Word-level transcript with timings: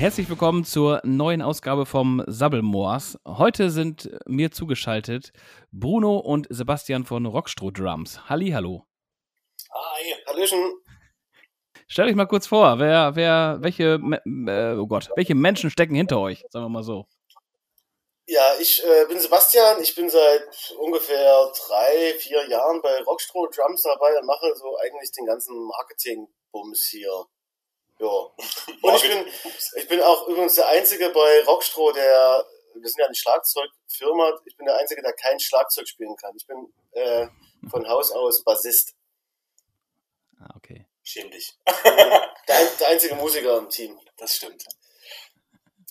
Herzlich 0.00 0.30
willkommen 0.30 0.64
zur 0.64 1.02
neuen 1.04 1.42
Ausgabe 1.42 1.84
vom 1.84 2.24
Sabbelmoors. 2.26 3.18
Heute 3.26 3.68
sind 3.68 4.08
mir 4.24 4.50
zugeschaltet 4.50 5.30
Bruno 5.72 6.16
und 6.16 6.46
Sebastian 6.48 7.04
von 7.04 7.26
Rockstroh 7.26 7.70
Drums. 7.70 8.26
Halli, 8.26 8.52
hallo. 8.52 8.86
Hi, 9.70 10.14
Hallöchen. 10.26 10.72
Stellt 11.86 12.08
euch 12.08 12.14
mal 12.14 12.24
kurz 12.24 12.46
vor, 12.46 12.78
wer, 12.78 13.14
wer, 13.14 13.58
welche, 13.60 14.00
äh, 14.48 14.78
oh 14.78 14.86
Gott, 14.86 15.10
welche 15.16 15.34
Menschen 15.34 15.68
stecken 15.68 15.94
hinter 15.94 16.18
euch, 16.18 16.46
sagen 16.48 16.64
wir 16.64 16.70
mal 16.70 16.82
so. 16.82 17.04
Ja, 18.26 18.54
ich 18.58 18.82
äh, 18.82 19.04
bin 19.06 19.20
Sebastian. 19.20 19.82
Ich 19.82 19.94
bin 19.94 20.08
seit 20.08 20.74
ungefähr 20.78 21.52
drei, 21.68 22.14
vier 22.18 22.48
Jahren 22.48 22.80
bei 22.80 23.02
Rockstroh 23.02 23.48
Drums 23.54 23.82
dabei 23.82 24.18
und 24.18 24.24
mache 24.24 24.50
so 24.56 24.78
eigentlich 24.78 25.12
den 25.12 25.26
ganzen 25.26 25.62
Marketing-Bums 25.62 26.88
hier. 26.90 27.26
Ja. 28.00 28.06
Und 28.82 28.94
ich 28.94 29.02
bin, 29.02 29.26
ich 29.76 29.88
bin 29.88 30.00
auch 30.00 30.26
übrigens 30.26 30.54
der 30.54 30.68
Einzige 30.68 31.10
bei 31.10 31.44
Rockstroh, 31.44 31.92
der, 31.92 32.46
wir 32.74 32.88
sind 32.88 32.98
ja 32.98 33.06
eine 33.06 33.14
Schlagzeugfirma, 33.14 34.40
ich 34.46 34.56
bin 34.56 34.66
der 34.66 34.78
Einzige, 34.78 35.02
der 35.02 35.12
kein 35.12 35.38
Schlagzeug 35.38 35.86
spielen 35.86 36.16
kann. 36.16 36.34
Ich 36.34 36.46
bin 36.46 36.72
äh, 36.92 37.26
von 37.68 37.86
Haus 37.86 38.10
aus 38.10 38.42
Bassist. 38.42 38.94
Ah, 40.38 40.48
okay. 40.56 40.86
Schäm 41.02 41.30
dich. 41.30 41.54
Der, 42.48 42.66
der 42.66 42.88
einzige 42.88 43.14
Musiker 43.14 43.58
im 43.58 43.68
Team. 43.68 44.00
Das 44.16 44.34
stimmt. 44.34 44.64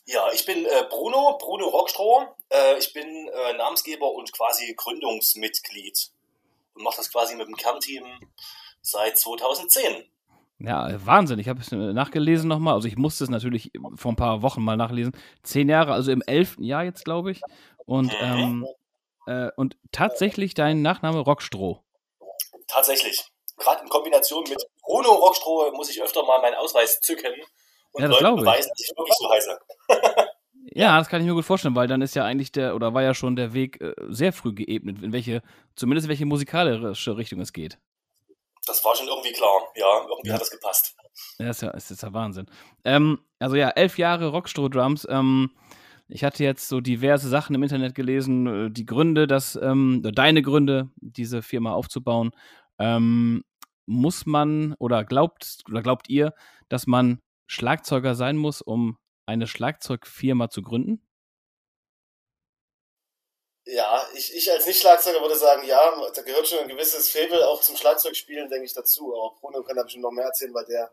Ja, 0.05 0.29
ich 0.33 0.45
bin 0.45 0.65
äh, 0.65 0.85
Bruno, 0.89 1.37
Bruno 1.37 1.69
Rockstroh. 1.69 2.27
Äh, 2.49 2.77
ich 2.79 2.91
bin 2.91 3.29
äh, 3.29 3.53
Namensgeber 3.53 4.11
und 4.11 4.33
quasi 4.33 4.73
Gründungsmitglied 4.75 6.11
und 6.73 6.83
mache 6.83 6.97
das 6.97 7.11
quasi 7.11 7.35
mit 7.35 7.47
dem 7.47 7.55
Kernteam 7.55 8.33
seit 8.81 9.17
2010. 9.17 10.09
Ja, 10.59 10.89
Wahnsinn. 11.05 11.39
Ich 11.39 11.47
habe 11.47 11.61
es 11.61 11.71
nachgelesen 11.71 12.49
nochmal. 12.49 12.73
Also 12.73 12.87
ich 12.87 12.97
musste 12.97 13.23
es 13.23 13.29
natürlich 13.29 13.71
vor 13.95 14.11
ein 14.11 14.17
paar 14.17 14.41
Wochen 14.41 14.61
mal 14.61 14.75
nachlesen. 14.77 15.13
Zehn 15.41 15.69
Jahre, 15.69 15.93
also 15.93 16.11
im 16.11 16.21
elften 16.25 16.63
Jahr 16.63 16.83
jetzt, 16.83 17.05
glaube 17.05 17.31
ich. 17.31 17.41
Und, 17.85 18.11
Mhm. 18.19 18.19
ähm, 18.21 18.67
äh, 19.25 19.49
und 19.55 19.77
tatsächlich 19.91 20.53
dein 20.53 20.81
Nachname 20.81 21.19
Rockstroh. 21.19 21.81
Tatsächlich. 22.67 23.23
Gerade 23.57 23.83
in 23.83 23.89
Kombination 23.89 24.43
mit 24.49 24.63
Bruno 24.81 25.11
Rockstroh 25.11 25.71
muss 25.73 25.89
ich 25.89 26.01
öfter 26.01 26.23
mal 26.25 26.41
meinen 26.41 26.55
Ausweis 26.55 26.99
zücken 27.01 27.33
und 27.91 28.01
Ja, 28.01 28.07
das 28.09 28.19
Leuten 28.21 28.37
beweisen, 28.37 28.69
dass 28.69 28.79
ich 28.79 28.97
wirklich 28.97 29.15
so 29.17 29.29
heiße. 29.29 29.59
Ja, 30.71 30.99
das 30.99 31.09
kann 31.09 31.19
ich 31.21 31.27
mir 31.27 31.33
gut 31.33 31.45
vorstellen, 31.45 31.75
weil 31.75 31.87
dann 31.87 32.01
ist 32.03 32.15
ja 32.15 32.25
eigentlich 32.25 32.51
der, 32.51 32.75
oder 32.75 32.93
war 32.93 33.01
ja 33.01 33.15
schon 33.15 33.35
der 33.35 33.53
Weg 33.53 33.81
äh, 33.81 33.93
sehr 34.09 34.31
früh 34.31 34.53
geebnet, 34.53 35.01
in 35.01 35.11
welche, 35.13 35.41
zumindest 35.75 36.05
in 36.05 36.09
welche 36.09 36.25
musikalische 36.27 37.17
Richtung 37.17 37.39
es 37.39 37.53
geht. 37.53 37.79
Das 38.69 38.85
war 38.85 38.95
schon 38.95 39.07
irgendwie 39.07 39.33
klar. 39.33 39.61
Ja, 39.75 40.01
irgendwie 40.07 40.29
Ja. 40.29 40.35
hat 40.35 40.41
das 40.41 40.51
gepasst. 40.51 40.95
Ja, 41.39 41.49
ist 41.49 41.61
ja, 41.61 41.69
ist, 41.71 41.91
ist 41.91 42.03
ja 42.03 42.13
Wahnsinn. 42.13 42.45
Ähm, 42.85 43.19
also 43.39 43.55
ja, 43.55 43.69
elf 43.69 43.97
Jahre 43.97 44.27
Rockstroh-Drums. 44.27 45.07
Ähm, 45.09 45.51
ich 46.07 46.23
hatte 46.23 46.43
jetzt 46.43 46.67
so 46.69 46.79
diverse 46.81 47.29
Sachen 47.29 47.55
im 47.55 47.63
Internet 47.63 47.95
gelesen, 47.95 48.47
äh, 48.47 48.71
die 48.71 48.85
Gründe, 48.85 49.27
dass, 49.27 49.55
ähm, 49.61 50.01
deine 50.03 50.41
Gründe, 50.41 50.89
diese 50.97 51.41
Firma 51.41 51.73
aufzubauen. 51.73 52.31
Ähm, 52.79 53.43
muss 53.85 54.25
man 54.25 54.75
oder 54.79 55.03
glaubt 55.03 55.59
oder 55.67 55.81
glaubt 55.81 56.09
ihr, 56.09 56.33
dass 56.69 56.85
man 56.87 57.19
Schlagzeuger 57.47 58.13
sein 58.15 58.37
muss, 58.37 58.61
um 58.61 58.97
eine 59.25 59.47
Schlagzeugfirma 59.47 60.49
zu 60.49 60.61
gründen? 60.61 61.01
Ja, 63.71 64.07
ich, 64.15 64.35
ich 64.35 64.51
als 64.51 64.65
Nicht-Schlagzeuger 64.65 65.21
würde 65.21 65.37
sagen, 65.37 65.65
ja, 65.65 66.11
da 66.13 66.21
gehört 66.23 66.47
schon 66.47 66.59
ein 66.59 66.67
gewisses 66.67 67.09
Faible 67.09 67.47
auch 67.47 67.61
zum 67.61 67.77
Schlagzeugspielen, 67.77 68.49
denke 68.49 68.65
ich, 68.65 68.73
dazu. 68.73 69.13
Aber 69.13 69.35
Bruno 69.39 69.63
kann 69.63 69.75
da 69.75 69.83
bestimmt 69.83 70.03
noch 70.03 70.11
mehr 70.11 70.25
erzählen, 70.25 70.53
weil 70.53 70.65
der 70.65 70.91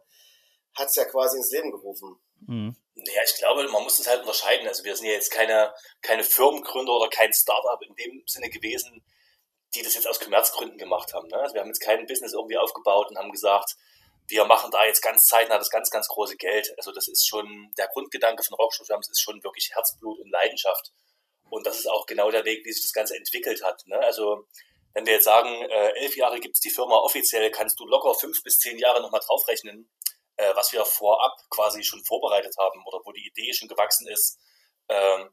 hat 0.76 0.88
es 0.88 0.96
ja 0.96 1.04
quasi 1.04 1.38
ins 1.38 1.50
Leben 1.50 1.70
gerufen. 1.70 2.18
Mhm. 2.46 2.76
Naja, 2.94 3.22
ich 3.24 3.36
glaube, 3.36 3.66
man 3.68 3.82
muss 3.82 3.98
es 3.98 4.06
halt 4.06 4.20
unterscheiden. 4.20 4.68
Also 4.68 4.84
wir 4.84 4.94
sind 4.94 5.06
ja 5.06 5.12
jetzt 5.12 5.30
keine, 5.30 5.72
keine 6.02 6.22
Firmengründer 6.22 6.92
oder 6.92 7.08
kein 7.08 7.32
Startup 7.32 7.80
in 7.82 7.94
dem 7.94 8.22
Sinne 8.26 8.50
gewesen, 8.50 9.02
die 9.74 9.82
das 9.82 9.94
jetzt 9.94 10.06
aus 10.06 10.20
Kommerzgründen 10.20 10.78
gemacht 10.78 11.14
haben. 11.14 11.28
Ne? 11.28 11.36
Also 11.36 11.54
wir 11.54 11.62
haben 11.62 11.68
jetzt 11.68 11.80
kein 11.80 12.06
Business 12.06 12.34
irgendwie 12.34 12.58
aufgebaut 12.58 13.08
und 13.10 13.18
haben 13.18 13.32
gesagt, 13.32 13.76
wir 14.28 14.44
machen 14.44 14.70
da 14.70 14.84
jetzt 14.84 15.02
ganz 15.02 15.24
zeitnah 15.26 15.58
das 15.58 15.70
ganz, 15.70 15.90
ganz 15.90 16.08
große 16.08 16.36
Geld. 16.36 16.74
Also 16.76 16.92
das 16.92 17.08
ist 17.08 17.26
schon, 17.26 17.72
der 17.78 17.88
Grundgedanke 17.88 18.42
von 18.42 18.56
Drums 18.56 19.08
ist 19.08 19.20
schon 19.20 19.42
wirklich 19.44 19.70
Herzblut 19.74 20.18
und 20.18 20.30
Leidenschaft. 20.30 20.92
Und 21.50 21.66
das 21.66 21.78
ist 21.78 21.86
auch 21.88 22.06
genau 22.06 22.30
der 22.30 22.44
Weg, 22.44 22.64
wie 22.64 22.72
sich 22.72 22.82
das 22.82 22.92
Ganze 22.92 23.16
entwickelt 23.16 23.62
hat. 23.64 23.86
Ne? 23.86 23.98
Also 23.98 24.46
wenn 24.94 25.06
wir 25.06 25.14
jetzt 25.14 25.24
sagen, 25.24 25.48
äh, 25.48 25.88
elf 26.00 26.16
Jahre 26.16 26.40
gibt's 26.40 26.60
die 26.60 26.70
Firma 26.70 26.96
offiziell, 26.96 27.50
kannst 27.50 27.78
du 27.78 27.86
locker 27.86 28.14
fünf 28.14 28.42
bis 28.42 28.58
zehn 28.58 28.78
Jahre 28.78 29.02
nochmal 29.02 29.20
draufrechnen, 29.24 29.88
äh, 30.36 30.54
was 30.54 30.72
wir 30.72 30.84
vorab 30.84 31.36
quasi 31.50 31.84
schon 31.84 32.04
vorbereitet 32.04 32.54
haben 32.58 32.82
oder 32.86 33.00
wo 33.04 33.12
die 33.12 33.26
Idee 33.26 33.52
schon 33.52 33.68
gewachsen 33.68 34.08
ist, 34.08 34.38
ähm, 34.88 35.28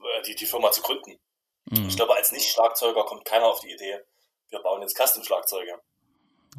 äh, 0.00 0.22
die, 0.26 0.34
die 0.34 0.46
Firma 0.46 0.70
zu 0.70 0.82
gründen. 0.82 1.18
Mhm. 1.70 1.88
Ich 1.88 1.96
glaube, 1.96 2.14
als 2.14 2.32
Nicht-Schlagzeuger 2.32 3.04
kommt 3.04 3.24
keiner 3.24 3.46
auf 3.46 3.60
die 3.60 3.72
Idee, 3.72 4.00
wir 4.50 4.60
bauen 4.60 4.82
jetzt 4.82 4.96
Custom-Schlagzeuge. 4.96 5.80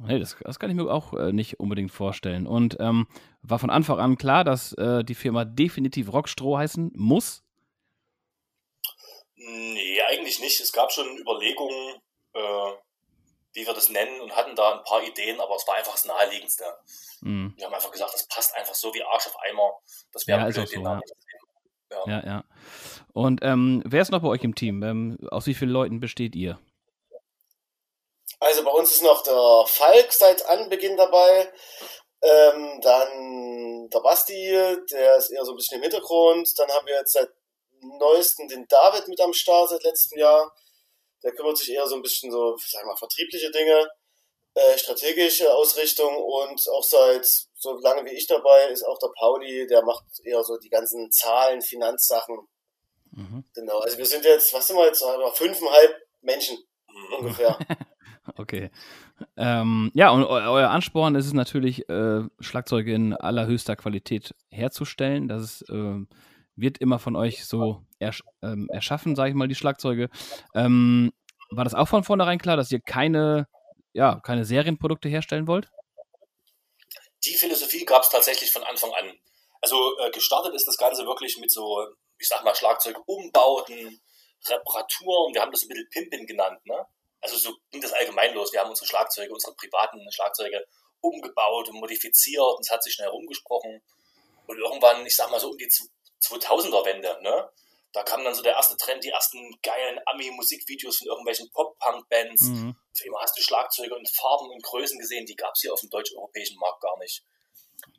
Nee, 0.02 0.20
das, 0.20 0.38
das 0.42 0.60
kann 0.60 0.70
ich 0.70 0.76
mir 0.76 0.90
auch 0.90 1.14
äh, 1.14 1.32
nicht 1.32 1.60
unbedingt 1.60 1.92
vorstellen. 1.92 2.48
Und 2.48 2.78
ähm, 2.80 3.08
war 3.42 3.60
von 3.60 3.70
Anfang 3.70 4.00
an 4.00 4.18
klar, 4.18 4.44
dass 4.44 4.74
äh, 4.74 5.04
die 5.04 5.16
Firma 5.16 5.46
definitiv 5.46 6.14
Rockstroh 6.14 6.58
heißen 6.58 6.92
muss. 6.96 7.44
Nee, 9.42 10.02
eigentlich 10.02 10.40
nicht. 10.42 10.60
Es 10.60 10.74
gab 10.74 10.92
schon 10.92 11.18
Überlegungen, 11.18 12.02
äh, 12.34 12.72
wie 13.54 13.66
wir 13.66 13.74
das 13.74 13.90
nennen 13.90 14.20
und 14.20 14.36
hatten 14.36 14.56
da 14.56 14.78
ein 14.78 14.84
paar 14.84 15.02
Ideen, 15.02 15.40
aber 15.40 15.56
es 15.56 15.66
war 15.66 15.76
einfach 15.76 15.94
das 15.94 16.06
Naheliegendste. 16.06 16.66
Mhm. 17.22 17.54
Wir 17.56 17.66
haben 17.66 17.74
einfach 17.74 17.92
gesagt, 17.92 18.14
das 18.14 18.28
passt 18.28 18.54
einfach 18.56 18.76
so 18.76 18.94
wie 18.94 19.02
Arsch 19.02 19.28
auf 19.28 19.40
Eimer. 19.40 19.72
Das 20.12 20.28
wäre 20.28 20.40
Ja, 20.40 20.46
blöd, 20.46 20.60
auch 20.60 20.70
den 20.70 20.80
so, 20.80 20.82
Namen 20.82 21.02
ja. 21.90 22.06
nehmen. 22.06 22.10
Ja, 22.10 22.26
ja. 22.26 22.44
Und 23.14 23.40
ähm, 23.42 23.82
wer 23.86 24.02
ist 24.02 24.12
noch 24.12 24.22
bei 24.22 24.28
euch 24.28 24.44
im 24.44 24.56
Team? 24.56 24.84
Ähm, 24.84 25.18
aus 25.32 25.48
wie 25.48 25.54
vielen 25.54 25.72
Leuten 25.72 26.00
besteht 26.02 26.36
ihr? 26.36 26.60
Also 28.42 28.64
bei 28.64 28.72
uns 28.72 28.92
ist 28.92 29.04
noch 29.04 29.24
der 29.24 29.64
Falk 29.68 30.12
seit 30.12 30.46
Anbeginn 30.46 30.98
dabei. 30.98 31.52
Ähm, 32.22 32.82
dann 32.82 33.90
der 33.90 34.00
Basti, 34.02 34.52
der 34.92 35.16
ist 35.16 35.30
eher 35.30 35.46
so 35.46 35.54
ein 35.54 35.56
bisschen 35.56 35.78
im 35.78 35.84
Hintergrund. 35.84 36.48
Dann 36.60 36.70
haben 36.70 36.86
wir 36.86 36.96
jetzt 36.96 37.14
seit 37.14 37.30
neuestem 37.82 38.48
den 38.48 38.66
David 38.68 39.08
mit 39.08 39.20
am 39.22 39.34
Start 39.34 39.70
seit 39.70 39.84
letztem 39.84 40.20
Jahr. 40.20 40.54
Der 41.24 41.34
kümmert 41.34 41.58
sich 41.58 41.72
eher 41.72 41.88
so 41.88 41.96
ein 41.96 42.02
bisschen 42.02 42.32
so, 42.32 42.56
ich 42.58 42.72
sag 42.72 42.86
mal, 42.86 42.96
vertriebliche 42.96 43.52
Dinge, 43.52 43.88
äh, 44.56 44.78
strategische 44.78 45.54
Ausrichtung 45.54 46.16
und 46.16 46.62
auch 46.70 46.84
seit 46.84 47.26
so 47.56 47.78
lange 47.82 48.06
wie 48.06 48.16
ich 48.16 48.28
dabei 48.28 48.68
ist 48.70 48.84
auch 48.84 48.98
der 49.00 49.12
Pauli, 49.18 49.68
der 49.68 49.84
macht 49.84 50.06
eher 50.24 50.44
so 50.44 50.58
die 50.58 50.70
ganzen 50.70 51.12
Zahlen, 51.12 51.62
Finanzsachen. 51.62 52.48
Mhm. 53.12 53.44
Genau, 53.54 53.80
also 53.80 53.98
wir 53.98 54.06
sind 54.06 54.24
jetzt, 54.24 54.54
was 54.54 54.68
sind 54.68 54.78
wir 54.78 54.86
jetzt, 54.86 55.04
aber 55.04 55.34
fünfeinhalb 55.34 55.94
Menschen 56.22 56.58
Mhm. 56.94 57.14
ungefähr. 57.20 57.58
Okay. 58.36 58.70
Ähm, 59.38 59.90
ja, 59.96 60.12
und 60.12 60.24
eu 60.24 60.28
euer 60.28 60.70
Ansporn 60.70 61.16
ist 61.16 61.26
es 61.26 61.34
natürlich, 61.34 61.90
äh, 61.90 62.22
Schlagzeuge 62.40 62.94
in 62.94 63.16
allerhöchster 63.16 63.76
Qualität 63.76 64.36
herzustellen. 64.50 65.28
Das 65.28 65.42
ist, 65.42 65.62
äh, 65.70 66.06
wird 66.62 66.78
immer 66.78 67.00
von 67.00 67.16
euch 67.16 67.46
so 67.46 67.84
ersch 68.00 68.24
ähm, 68.42 68.70
erschaffen, 68.72 69.16
sage 69.16 69.30
ich 69.30 69.36
mal, 69.36 69.48
die 69.48 69.56
Schlagzeuge. 69.56 70.10
Ähm, 70.54 71.12
war 71.52 71.64
das 71.64 71.74
auch 71.74 71.88
von 71.88 72.04
vornherein 72.04 72.40
klar, 72.40 72.58
dass 72.58 72.72
ihr 72.72 72.80
keine, 72.80 73.48
ja, 73.94 74.20
keine 74.22 74.46
Serienprodukte 74.46 75.10
herstellen 75.10 75.48
wollt? 75.48 75.70
die 77.24 77.36
Philosophie 77.36 77.86
gab 77.86 78.04
es 78.04 78.10
tatsächlich 78.10 78.52
von 78.52 78.64
Anfang 78.64 78.94
an. 78.94 79.20
Also 79.62 79.98
äh, 80.00 80.12
gestartet 80.12 80.54
ist 80.54 80.68
das 80.68 80.78
Ganze 80.78 81.06
wirklich 81.06 81.38
mit 81.38 81.52
so, 81.52 81.86
ich 82.18 82.28
sag 82.28 82.44
mal, 82.44 82.56
Schlagzeugumbauten, 82.56 84.02
Reparaturen, 84.48 85.34
wir 85.34 85.42
haben 85.42 85.52
das 85.52 85.62
so 85.62 85.66
ein 85.66 85.70
bisschen 85.70 85.90
Pimpin 85.90 86.26
genannt, 86.26 86.66
ne? 86.66 86.88
Also 87.22 87.36
so 87.36 87.54
ging 87.72 87.82
das 87.82 87.92
allgemein 87.92 88.34
los. 88.34 88.54
Wir 88.54 88.62
haben 88.62 88.70
unsere 88.70 88.88
Schlagzeuge, 88.88 89.34
unsere 89.34 89.54
privaten 89.56 90.00
Schlagzeuge 90.10 90.66
umgebaut 91.02 91.68
und 91.68 91.82
modifiziert 91.82 92.56
und 92.56 92.66
es 92.66 92.72
hat 92.72 92.82
sich 92.82 92.94
schnell 92.94 93.10
rumgesprochen. 93.10 93.82
Und 94.48 94.58
irgendwann, 94.58 95.06
ich 95.06 95.16
sag 95.18 95.30
mal 95.30 95.40
so 95.40 95.50
um 95.50 95.58
die 95.58 95.68
2000er-Wende, 96.22 97.22
ne? 97.22 97.50
Da 97.92 98.04
kam 98.04 98.24
dann 98.24 98.36
so 98.36 98.44
der 98.44 98.54
erste 98.54 98.78
Trend, 98.78 99.04
die 99.04 99.10
ersten 99.10 99.60
geilen 99.64 100.00
Ami-Musikvideos 100.06 100.98
von 100.98 101.08
irgendwelchen 101.08 101.50
Pop-Punk-Bands. 101.52 102.44
Mhm. 102.44 102.76
Auf 102.92 103.02
einmal 103.04 103.24
hast 103.24 103.38
du 103.38 103.42
Schlagzeuge 103.42 103.96
in 103.96 104.06
Farben 104.06 104.52
und 104.52 104.64
Größen 104.64 105.00
gesehen, 105.00 105.26
die 105.26 105.36
gab 105.36 105.54
es 105.56 105.62
hier 105.62 105.74
auf 105.74 105.80
dem 105.80 105.90
deutsch-europäischen 105.90 106.60
Markt 106.60 106.82
gar 106.82 106.98
nicht. 107.00 107.24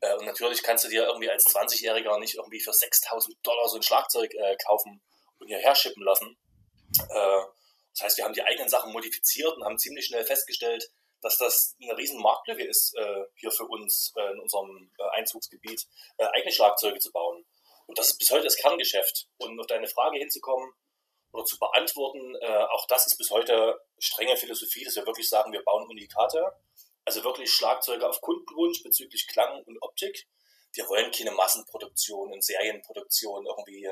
Äh, 0.00 0.14
und 0.14 0.26
natürlich 0.26 0.62
kannst 0.62 0.84
du 0.84 0.88
dir 0.88 1.06
irgendwie 1.06 1.28
als 1.28 1.44
20-Jähriger 1.46 2.18
nicht 2.20 2.36
irgendwie 2.36 2.60
für 2.60 2.72
6000 2.72 3.36
Dollar 3.42 3.68
so 3.68 3.76
ein 3.76 3.82
Schlagzeug 3.82 4.32
äh, 4.34 4.56
kaufen 4.64 5.02
und 5.38 5.48
hierher 5.48 5.74
schippen 5.74 6.04
lassen. 6.04 6.38
Äh, 7.08 7.42
das 7.92 8.02
heißt, 8.02 8.18
wir 8.18 8.24
haben 8.24 8.34
die 8.34 8.42
eigenen 8.42 8.68
Sachen 8.68 8.92
modifiziert 8.92 9.56
und 9.56 9.64
haben 9.64 9.78
ziemlich 9.78 10.06
schnell 10.06 10.24
festgestellt, 10.24 10.88
dass 11.20 11.36
das 11.36 11.76
eine 11.82 11.96
riesen 11.96 12.20
Marktlücke 12.20 12.64
ist, 12.64 12.94
äh, 12.96 13.24
hier 13.34 13.50
für 13.50 13.64
uns 13.64 14.12
äh, 14.16 14.32
in 14.32 14.40
unserem 14.40 14.90
äh, 14.98 15.18
Einzugsgebiet, 15.18 15.86
äh, 16.16 16.24
eigene 16.26 16.52
Schlagzeuge 16.52 16.98
zu 16.98 17.12
bauen. 17.12 17.44
Und 17.90 17.98
das 17.98 18.10
ist 18.10 18.18
bis 18.18 18.30
heute 18.30 18.44
das 18.44 18.56
Kerngeschäft. 18.56 19.26
Und 19.38 19.58
auf 19.58 19.66
deine 19.66 19.88
Frage 19.88 20.16
hinzukommen 20.16 20.72
oder 21.32 21.44
zu 21.44 21.58
beantworten, 21.58 22.36
äh, 22.36 22.64
auch 22.70 22.86
das 22.86 23.04
ist 23.08 23.18
bis 23.18 23.32
heute 23.32 23.80
strenge 23.98 24.36
Philosophie, 24.36 24.84
dass 24.84 24.94
wir 24.94 25.06
wirklich 25.06 25.28
sagen, 25.28 25.52
wir 25.52 25.64
bauen 25.64 25.88
Unikate, 25.88 26.52
also 27.04 27.24
wirklich 27.24 27.50
Schlagzeuge 27.50 28.08
auf 28.08 28.20
Kundenwunsch 28.20 28.84
bezüglich 28.84 29.26
Klang 29.26 29.64
und 29.64 29.82
Optik. 29.82 30.28
wir 30.72 30.88
wollen 30.88 31.10
keine 31.10 31.32
Massenproduktion 31.32 32.32
und 32.32 32.44
Serienproduktion 32.44 33.44
irgendwie, 33.44 33.88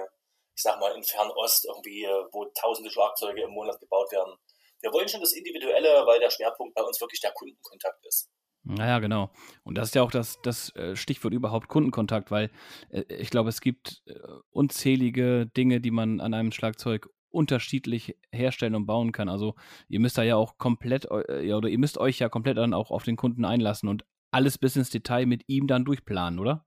ich 0.55 0.63
sag 0.63 0.79
mal, 0.79 0.95
in 0.95 1.03
Fernost 1.03 1.65
irgendwie, 1.65 2.07
wo 2.31 2.45
tausende 2.55 2.93
Schlagzeuge 2.93 3.43
im 3.43 3.51
Monat 3.51 3.81
gebaut 3.81 4.13
werden. 4.13 4.39
Wir 4.81 4.93
wollen 4.93 5.09
schon 5.09 5.23
das 5.23 5.33
Individuelle, 5.33 6.07
weil 6.07 6.21
der 6.21 6.31
Schwerpunkt 6.31 6.77
bei 6.77 6.83
uns 6.85 7.01
wirklich 7.01 7.21
der 7.21 7.33
Kundenkontakt 7.33 8.07
ist. 8.07 8.31
Naja, 8.71 8.99
genau. 8.99 9.31
Und 9.65 9.79
das 9.79 9.89
ist 9.89 9.95
ja 9.95 10.03
auch 10.03 10.11
das, 10.11 10.39
das 10.43 10.77
äh, 10.77 10.95
Stichwort 10.95 11.33
überhaupt 11.33 11.69
Kundenkontakt, 11.69 12.31
weil 12.31 12.51
äh, 12.91 13.03
ich 13.09 13.31
glaube, 13.31 13.49
es 13.49 13.63
gibt 13.63 14.03
äh, 14.05 14.15
unzählige 14.51 15.47
Dinge, 15.47 15.81
die 15.81 15.91
man 15.91 16.21
an 16.21 16.35
einem 16.35 16.53
Schlagzeug 16.53 17.09
unterschiedlich 17.31 18.19
herstellen 18.31 18.75
und 18.75 18.85
bauen 18.85 19.13
kann. 19.13 19.31
Also 19.31 19.55
ihr 19.89 20.01
müsst 20.01 20.19
da 20.19 20.23
ja 20.23 20.37
auch 20.37 20.59
komplett, 20.59 21.05
ja, 21.05 21.57
oder 21.57 21.69
ihr 21.69 21.79
müsst 21.79 21.99
euch 21.99 22.19
ja 22.19 22.29
komplett 22.29 22.57
dann 22.57 22.75
auch 22.75 22.91
auf 22.91 23.05
den 23.05 23.17
Kunden 23.17 23.45
einlassen 23.45 23.89
und 23.89 24.05
alles 24.31 24.59
bis 24.59 24.77
ins 24.77 24.91
Detail 24.91 25.27
mit 25.27 25.43
ihm 25.47 25.67
dann 25.67 25.85
durchplanen, 25.85 26.39
oder? 26.39 26.67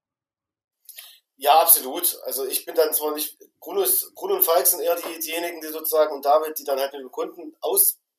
Ja, 1.38 1.60
absolut. 1.62 2.20
Also 2.26 2.46
ich 2.46 2.66
bin 2.66 2.76
dann 2.76 2.94
zwar 2.94 3.16
nicht, 3.16 3.40
Bruno, 3.60 3.82
und 3.82 4.44
Falk 4.44 4.68
sind 4.68 4.82
eher 4.82 4.96
die, 4.96 5.20
diejenigen, 5.20 5.62
die 5.62 5.68
sozusagen 5.68 6.14
und 6.14 6.24
David, 6.24 6.58
die 6.60 6.64
dann 6.64 6.80
halt 6.80 6.94
mit 6.94 7.02
dem 7.02 7.12
Kunden 7.12 7.56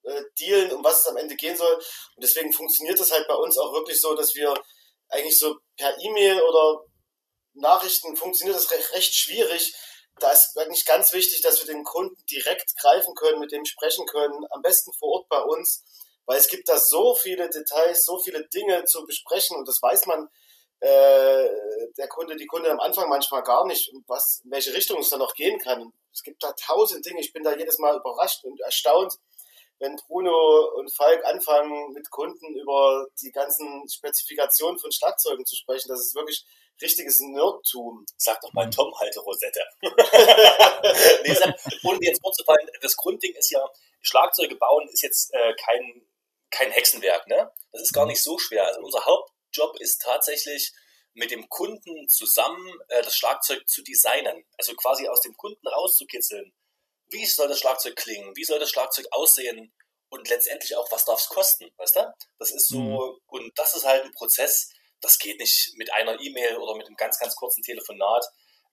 ausdealen, 0.05 0.73
um 0.73 0.85
was 0.85 1.01
es 1.01 1.07
am 1.07 1.17
Ende 1.17 1.37
gehen 1.37 1.57
soll. 1.57 1.75
Und 1.75 2.23
deswegen 2.23 2.53
funktioniert 2.53 2.99
das 2.99 3.13
halt 3.13 3.27
bei 3.29 3.35
uns 3.35 3.59
auch 3.59 3.73
wirklich 3.73 4.01
so, 4.01 4.15
dass 4.15 4.35
wir 4.35 4.55
eigentlich 5.09 5.39
so 5.39 5.57
per 5.77 5.97
E-Mail 6.01 6.41
oder 6.43 6.85
Nachrichten 7.55 8.17
funktioniert 8.17 8.57
das 8.57 8.71
recht, 8.71 8.93
recht 8.95 9.15
schwierig, 9.15 9.75
da 10.19 10.31
ist 10.31 10.57
eigentlich 10.59 10.85
ganz 10.85 11.13
wichtig, 11.13 11.41
dass 11.41 11.61
wir 11.61 11.73
den 11.73 11.85
Kunden 11.85 12.17
direkt 12.27 12.77
greifen 12.77 13.15
können, 13.15 13.41
mit 13.41 13.53
dem 13.53 13.65
sprechen 13.65 14.07
können, 14.07 14.47
am 14.51 14.63
besten 14.63 14.93
vor 14.95 15.09
Ort 15.09 15.29
bei 15.29 15.41
uns, 15.41 15.85
weil 16.27 16.39
es 16.39 16.49
gibt 16.49 16.69
da 16.69 16.79
so 16.79 17.15
viele 17.15 17.49
Details, 17.51 18.05
so 18.05 18.19
viele 18.19 18.47
Dinge 18.49 18.85
zu 18.85 19.05
besprechen 19.05 19.57
und 19.57 19.67
das 19.67 19.83
weiß 19.83 20.07
man 20.07 20.29
äh, 20.81 21.49
der 21.97 22.09
Kunde, 22.09 22.37
die 22.37 22.47
Kunde 22.47 22.71
am 22.71 22.81
Anfang 22.81 23.09
manchmal 23.09 23.43
gar 23.43 23.67
nicht, 23.67 23.91
was, 24.07 24.43
in 24.45 24.51
welche 24.51 24.73
Richtung 24.75 25.01
es 25.01 25.11
da 25.11 25.17
noch 25.17 25.35
gehen 25.35 25.59
kann. 25.59 25.93
Es 26.13 26.23
gibt 26.23 26.43
da 26.43 26.53
tausend 26.53 27.05
Dinge, 27.07 27.21
ich 27.21 27.33
bin 27.33 27.43
da 27.43 27.57
jedes 27.57 27.79
Mal 27.79 27.97
überrascht 27.97 28.45
und 28.45 28.61
erstaunt, 28.61 29.15
wenn 29.83 29.97
Bruno 30.07 30.71
und 30.77 30.95
Falk 30.95 31.25
anfangen, 31.25 31.93
mit 31.93 32.09
Kunden 32.11 32.55
über 32.57 33.07
die 33.21 33.33
ganzen 33.33 33.89
Spezifikationen 33.89 34.79
von 34.79 34.93
Schlagzeugen 34.93 35.45
zu 35.45 35.57
sprechen. 35.57 35.89
Das 35.89 36.01
ist 36.01 36.15
wirklich 36.15 36.47
richtiges 36.81 37.21
Nerdtum. 37.21 38.07
Sag 38.17 38.41
doch 38.41 38.53
mal 38.53 38.71
Tom 38.71 38.95
halte 38.99 39.21
Rosette. 39.21 39.61
nee, 39.83 41.37
ohne 41.83 41.99
jetzt 42.01 42.23
vorzufallen, 42.23 42.69
das 42.81 42.97
Grundding 42.97 43.35
ist 43.35 43.51
ja, 43.51 43.69
Schlagzeuge 44.01 44.55
bauen 44.57 44.89
ist 44.89 45.03
jetzt 45.03 45.35
äh, 45.35 45.55
kein, 45.55 46.07
kein 46.51 46.71
Hexenwerk, 46.71 47.27
ne? 47.27 47.53
Das 47.73 47.83
ist 47.83 47.93
gar 47.93 48.07
nicht 48.07 48.23
so 48.23 48.39
schwer. 48.39 48.67
Also 48.67 48.81
unser 48.81 49.05
Hauptjob 49.05 49.81
ist 49.81 50.01
tatsächlich 50.01 50.73
mit 51.15 51.31
dem 51.31 51.49
Kunden 51.49 52.09
zusammen 52.09 52.73
äh, 52.89 53.03
das 53.03 53.17
Schlagzeug 53.17 53.69
zu 53.69 53.83
designen. 53.83 54.45
Also 54.59 54.75
quasi 54.75 55.09
aus 55.09 55.21
dem 55.21 55.37
Kunden 55.37 55.67
rauszukitzeln. 55.67 56.53
Wie 57.13 57.27
soll 57.27 57.49
das 57.49 57.61
Schlagzeug 57.61 57.97
klingen? 57.97 58.35
Wie 58.37 58.45
soll 58.45 58.59
das 58.59 58.71
Schlagzeug 58.71 59.07
aussehen? 59.11 59.73
Und 60.09 60.29
letztendlich 60.29 60.77
auch, 60.77 60.91
was 60.93 61.05
darf 61.05 61.21
es 61.21 61.29
kosten? 61.29 61.73
Weißt 61.79 61.97
du? 61.97 62.15
Das 62.39 62.51
ist 62.51 62.69
so, 62.69 62.79
mhm. 62.79 63.21
und 63.29 63.59
das 63.59 63.75
ist 63.75 63.85
halt 63.85 64.05
ein 64.05 64.13
Prozess, 64.13 64.71
das 65.01 65.19
geht 65.19 65.39
nicht 65.41 65.73
mit 65.77 65.93
einer 65.93 66.21
E-Mail 66.21 66.57
oder 66.59 66.77
mit 66.77 66.87
einem 66.87 66.97
ganz, 66.97 67.19
ganz 67.19 67.35
kurzen 67.35 67.63
Telefonat. 67.63 68.25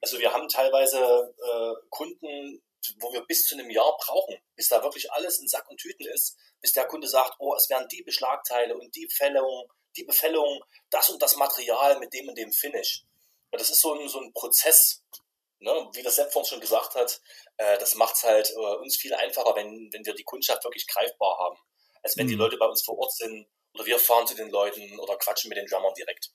Also 0.02 0.20
wir 0.20 0.32
haben 0.32 0.48
teilweise 0.48 1.34
äh, 1.38 1.88
Kunden, 1.90 2.62
wo 3.00 3.12
wir 3.12 3.22
bis 3.26 3.46
zu 3.46 3.56
einem 3.56 3.70
Jahr 3.70 3.98
brauchen, 3.98 4.38
bis 4.56 4.70
da 4.70 4.82
wirklich 4.84 5.12
alles 5.12 5.40
in 5.40 5.48
Sack 5.48 5.70
und 5.70 5.78
Tüten 5.78 6.08
ist, 6.08 6.38
bis 6.62 6.72
der 6.72 6.86
Kunde 6.86 7.08
sagt, 7.08 7.36
oh, 7.40 7.56
es 7.56 7.70
werden 7.70 7.88
die 7.90 8.04
Beschlagteile 8.04 8.78
und 8.78 8.96
die 8.96 9.10
Fällung, 9.10 9.70
die 9.96 10.04
Befällung, 10.04 10.64
das 10.90 11.10
und 11.10 11.22
das 11.22 11.36
Material 11.36 12.00
mit 12.00 12.14
dem 12.14 12.30
und 12.30 12.38
dem 12.38 12.54
Finish. 12.54 13.04
Und 13.52 13.60
das 13.60 13.70
ist 13.70 13.82
so 13.82 13.94
ein, 13.94 14.08
so 14.08 14.20
ein 14.20 14.32
Prozess, 14.34 15.04
ne? 15.60 15.72
wie 15.94 16.04
das 16.04 16.16
Sepp 16.16 16.32
vorhin 16.32 16.50
schon 16.50 16.60
gesagt 16.60 16.96
hat, 16.96 17.22
äh, 17.58 17.78
das 17.78 17.96
macht 17.96 18.16
es 18.16 18.24
halt 18.24 18.52
äh, 18.52 18.76
uns 18.78 18.98
viel 18.98 19.14
einfacher, 19.14 19.56
wenn, 19.56 19.90
wenn 19.92 20.06
wir 20.06 20.14
die 20.14 20.24
Kundschaft 20.24 20.64
wirklich 20.64 20.88
greifbar 20.88 21.38
haben. 21.40 21.58
Als 22.04 22.18
wenn 22.18 22.26
mhm. 22.26 22.32
die 22.32 22.36
Leute 22.36 22.58
bei 22.58 22.66
uns 22.66 22.84
vor 22.84 22.98
Ort 22.98 23.14
sind 23.14 23.48
oder 23.74 23.86
wir 23.86 24.00
fahren 24.00 24.28
zu 24.28 24.36
den 24.36 24.50
Leuten 24.50 25.00
oder 25.00 25.18
quatschen 25.18 25.50
mit 25.50 25.58
den 25.58 25.68
Drummern 25.68 25.94
direkt. 25.98 26.32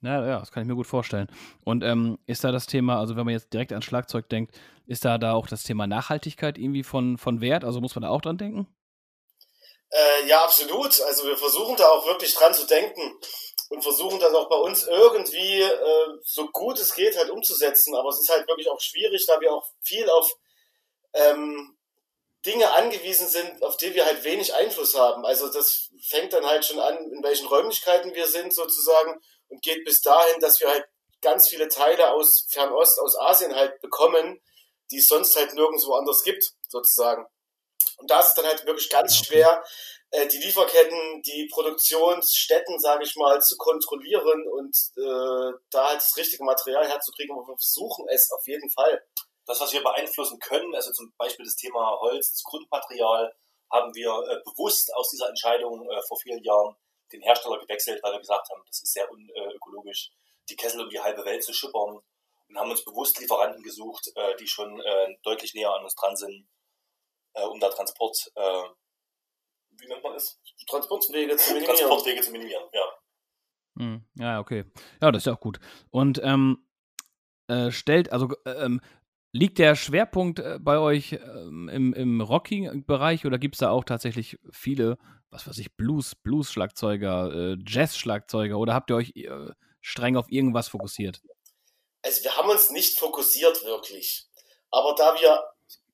Ja, 0.00 0.24
ja, 0.26 0.38
das 0.38 0.52
kann 0.52 0.62
ich 0.62 0.68
mir 0.68 0.76
gut 0.76 0.86
vorstellen. 0.86 1.28
Und 1.64 1.82
ähm, 1.82 2.18
ist 2.26 2.44
da 2.44 2.52
das 2.52 2.66
Thema, 2.66 3.00
also 3.00 3.16
wenn 3.16 3.24
man 3.24 3.34
jetzt 3.34 3.52
direkt 3.52 3.72
an 3.72 3.82
Schlagzeug 3.82 4.28
denkt, 4.28 4.56
ist 4.86 5.04
da 5.04 5.18
da 5.18 5.32
auch 5.32 5.48
das 5.48 5.64
Thema 5.64 5.86
Nachhaltigkeit 5.86 6.56
irgendwie 6.56 6.84
von, 6.84 7.18
von 7.18 7.40
Wert? 7.40 7.64
Also 7.64 7.80
muss 7.80 7.94
man 7.96 8.02
da 8.02 8.10
auch 8.10 8.20
dran 8.20 8.38
denken? 8.38 8.68
Äh, 9.90 10.28
ja, 10.28 10.44
absolut. 10.44 11.00
Also 11.00 11.26
wir 11.26 11.36
versuchen 11.36 11.76
da 11.76 11.88
auch 11.88 12.06
wirklich 12.06 12.34
dran 12.34 12.54
zu 12.54 12.66
denken 12.66 13.18
und 13.68 13.82
versuchen 13.82 14.18
das 14.18 14.34
auch 14.34 14.48
bei 14.48 14.56
uns 14.56 14.86
irgendwie 14.86 15.60
äh, 15.60 16.18
so 16.22 16.48
gut 16.48 16.78
es 16.78 16.94
geht 16.94 17.16
halt 17.16 17.30
umzusetzen. 17.30 17.94
Aber 17.94 18.08
es 18.08 18.20
ist 18.20 18.30
halt 18.30 18.48
wirklich 18.48 18.68
auch 18.70 18.80
schwierig, 18.80 19.26
da 19.26 19.40
wir 19.40 19.52
auch 19.52 19.66
viel 19.82 20.08
auf 20.08 20.32
ähm, 21.12 21.76
Dinge 22.46 22.72
angewiesen 22.72 23.28
sind, 23.28 23.62
auf 23.62 23.76
die 23.76 23.94
wir 23.94 24.06
halt 24.06 24.24
wenig 24.24 24.54
Einfluss 24.54 24.94
haben. 24.94 25.26
Also 25.26 25.48
das 25.48 25.90
fängt 26.08 26.32
dann 26.32 26.46
halt 26.46 26.64
schon 26.64 26.78
an, 26.78 26.96
in 27.10 27.22
welchen 27.22 27.46
Räumlichkeiten 27.46 28.14
wir 28.14 28.26
sind 28.26 28.54
sozusagen 28.54 29.20
und 29.48 29.62
geht 29.62 29.84
bis 29.84 30.00
dahin, 30.00 30.40
dass 30.40 30.60
wir 30.60 30.68
halt 30.68 30.86
ganz 31.20 31.48
viele 31.48 31.68
Teile 31.68 32.12
aus 32.12 32.46
Fernost, 32.48 33.00
aus 33.00 33.18
Asien 33.18 33.54
halt 33.54 33.80
bekommen, 33.80 34.40
die 34.90 34.98
es 34.98 35.08
sonst 35.08 35.36
halt 35.36 35.52
nirgendwo 35.54 35.94
anders 35.94 36.22
gibt, 36.22 36.52
sozusagen. 36.68 37.26
Und 37.96 38.10
da 38.10 38.20
ist 38.20 38.28
es 38.28 38.34
dann 38.34 38.46
halt 38.46 38.64
wirklich 38.66 38.88
ganz 38.88 39.16
schwer, 39.16 39.62
äh, 40.10 40.26
die 40.26 40.38
Lieferketten, 40.38 41.22
die 41.22 41.48
Produktionsstätten, 41.52 42.78
sage 42.78 43.04
ich 43.04 43.14
mal, 43.16 43.40
zu 43.42 43.56
kontrollieren 43.56 44.46
und 44.48 44.76
äh, 44.96 45.52
da 45.70 45.88
halt 45.88 45.98
das 45.98 46.16
richtige 46.16 46.44
Material 46.44 46.88
herzukriegen. 46.88 47.36
Aber 47.36 47.46
wir 47.46 47.56
versuchen 47.58 48.06
es 48.08 48.30
auf 48.30 48.46
jeden 48.46 48.70
Fall 48.70 49.02
das, 49.46 49.60
was 49.60 49.72
wir 49.72 49.82
beeinflussen 49.82 50.38
können, 50.38 50.74
also 50.74 50.92
zum 50.92 51.12
Beispiel 51.16 51.44
das 51.44 51.56
Thema 51.56 51.98
Holz, 52.00 52.32
das 52.32 52.42
Grundmaterial, 52.44 53.34
haben 53.70 53.94
wir 53.94 54.10
äh, 54.10 54.40
bewusst 54.44 54.94
aus 54.94 55.10
dieser 55.10 55.28
Entscheidung 55.28 55.88
äh, 55.90 56.02
vor 56.06 56.18
vielen 56.18 56.42
Jahren 56.42 56.74
den 57.12 57.22
Hersteller 57.22 57.58
gewechselt, 57.58 58.02
weil 58.02 58.12
wir 58.12 58.20
gesagt 58.20 58.48
haben, 58.50 58.62
das 58.66 58.82
ist 58.82 58.92
sehr 58.92 59.10
unökologisch, 59.10 60.10
die 60.48 60.56
Kessel 60.56 60.82
um 60.82 60.90
die 60.90 61.00
halbe 61.00 61.24
Welt 61.24 61.42
zu 61.42 61.52
schippern 61.54 61.98
und 62.48 62.58
haben 62.58 62.70
uns 62.70 62.84
bewusst 62.84 63.18
Lieferanten 63.18 63.62
gesucht, 63.62 64.10
äh, 64.14 64.36
die 64.36 64.46
schon 64.46 64.80
äh, 64.80 65.16
deutlich 65.22 65.54
näher 65.54 65.72
an 65.74 65.84
uns 65.84 65.94
dran 65.94 66.16
sind, 66.16 66.46
um 67.34 67.60
da 67.60 67.68
Transport, 67.68 68.32
wie 69.78 69.88
nennt 69.88 70.02
man 70.02 70.14
es? 70.14 70.40
Transportwege 70.68 71.36
zu 71.36 71.54
minimieren. 71.54 71.76
Transportwege 71.76 72.20
zu 72.20 72.32
minimieren, 72.32 72.64
ja. 72.72 72.84
Hm, 73.78 74.04
ja, 74.16 74.40
okay. 74.40 74.64
Ja, 75.00 75.12
das 75.12 75.22
ist 75.22 75.26
ja 75.26 75.34
auch 75.34 75.40
gut. 75.40 75.60
Und 75.90 76.20
ähm, 76.22 76.64
stellt, 77.70 78.12
also 78.12 78.28
ähm, 78.44 78.80
Liegt 79.32 79.58
der 79.58 79.76
Schwerpunkt 79.76 80.38
äh, 80.38 80.58
bei 80.58 80.78
euch 80.78 81.12
ähm, 81.12 81.68
im, 81.68 81.92
im 81.92 82.20
Rocking-Bereich 82.22 83.26
oder 83.26 83.38
gibt 83.38 83.56
es 83.56 83.58
da 83.58 83.70
auch 83.70 83.84
tatsächlich 83.84 84.38
viele, 84.50 84.96
was 85.30 85.46
weiß 85.46 85.58
ich, 85.58 85.76
Blues, 85.76 86.14
Blues-Schlagzeuger, 86.14 87.32
äh, 87.32 87.56
Jazz-Schlagzeuger 87.66 88.58
oder 88.58 88.72
habt 88.72 88.90
ihr 88.90 88.96
euch 88.96 89.12
äh, 89.16 89.50
streng 89.82 90.16
auf 90.16 90.30
irgendwas 90.30 90.68
fokussiert? 90.68 91.20
Also 92.02 92.24
wir 92.24 92.36
haben 92.36 92.48
uns 92.48 92.70
nicht 92.70 92.98
fokussiert 92.98 93.62
wirklich. 93.64 94.26
Aber 94.70 94.94
da 94.96 95.14
wir 95.20 95.44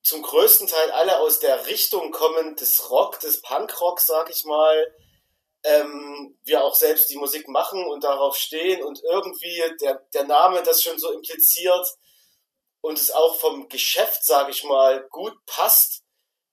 zum 0.04 0.22
größten 0.22 0.68
Teil 0.68 0.90
alle 0.92 1.18
aus 1.18 1.40
der 1.40 1.66
Richtung 1.66 2.12
kommen 2.12 2.54
des 2.56 2.90
Rock, 2.90 3.18
des 3.20 3.40
Punkrock, 3.42 4.00
sag 4.00 4.30
ich 4.30 4.44
mal, 4.44 4.94
ähm, 5.64 6.38
wir 6.44 6.62
auch 6.62 6.74
selbst 6.74 7.10
die 7.10 7.16
Musik 7.16 7.48
machen 7.48 7.84
und 7.86 8.04
darauf 8.04 8.36
stehen 8.36 8.84
und 8.84 9.02
irgendwie 9.02 9.62
der, 9.80 10.06
der 10.12 10.24
Name 10.24 10.62
das 10.62 10.82
schon 10.82 10.98
so 10.98 11.10
impliziert, 11.10 11.86
und 12.84 12.98
es 12.98 13.10
auch 13.10 13.36
vom 13.36 13.66
Geschäft, 13.70 14.26
sage 14.26 14.50
ich 14.50 14.62
mal, 14.62 15.08
gut 15.08 15.34
passt, 15.46 16.02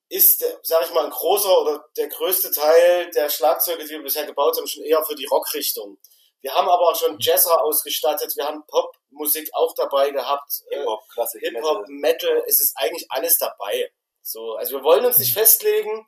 ist, 0.08 0.46
sage 0.64 0.86
ich 0.86 0.94
mal, 0.94 1.04
ein 1.04 1.12
großer 1.12 1.62
oder 1.62 1.84
der 1.98 2.08
größte 2.08 2.52
Teil 2.52 3.12
der 3.12 3.30
Schlagzeuge, 3.30 3.84
die 3.84 3.90
wir 3.90 4.02
bisher 4.02 4.26
gebaut 4.26 4.56
haben, 4.56 4.66
schon 4.66 4.84
eher 4.84 5.04
für 5.04 5.16
die 5.16 5.26
Rockrichtung. 5.26 5.98
Wir 6.42 6.54
haben 6.54 6.68
aber 6.68 6.90
auch 6.90 6.96
schon 6.96 7.18
Jazzer 7.20 7.64
ausgestattet, 7.64 8.34
wir 8.36 8.46
haben 8.46 8.64
Popmusik 8.68 9.50
auch 9.54 9.74
dabei 9.76 10.10
gehabt, 10.10 10.62
äh, 10.70 10.78
Hip-Hop, 10.78 11.02
Klassik, 11.14 11.42
Hip-Hop, 11.42 11.88
Metal. 11.88 12.34
Metal, 12.34 12.44
es 12.48 12.60
ist 12.60 12.74
eigentlich 12.76 13.06
alles 13.10 13.38
dabei. 13.38 13.92
So, 14.24 14.56
also 14.56 14.78
wir 14.78 14.84
wollen 14.84 15.06
uns 15.06 15.18
nicht 15.18 15.34
festlegen, 15.34 16.08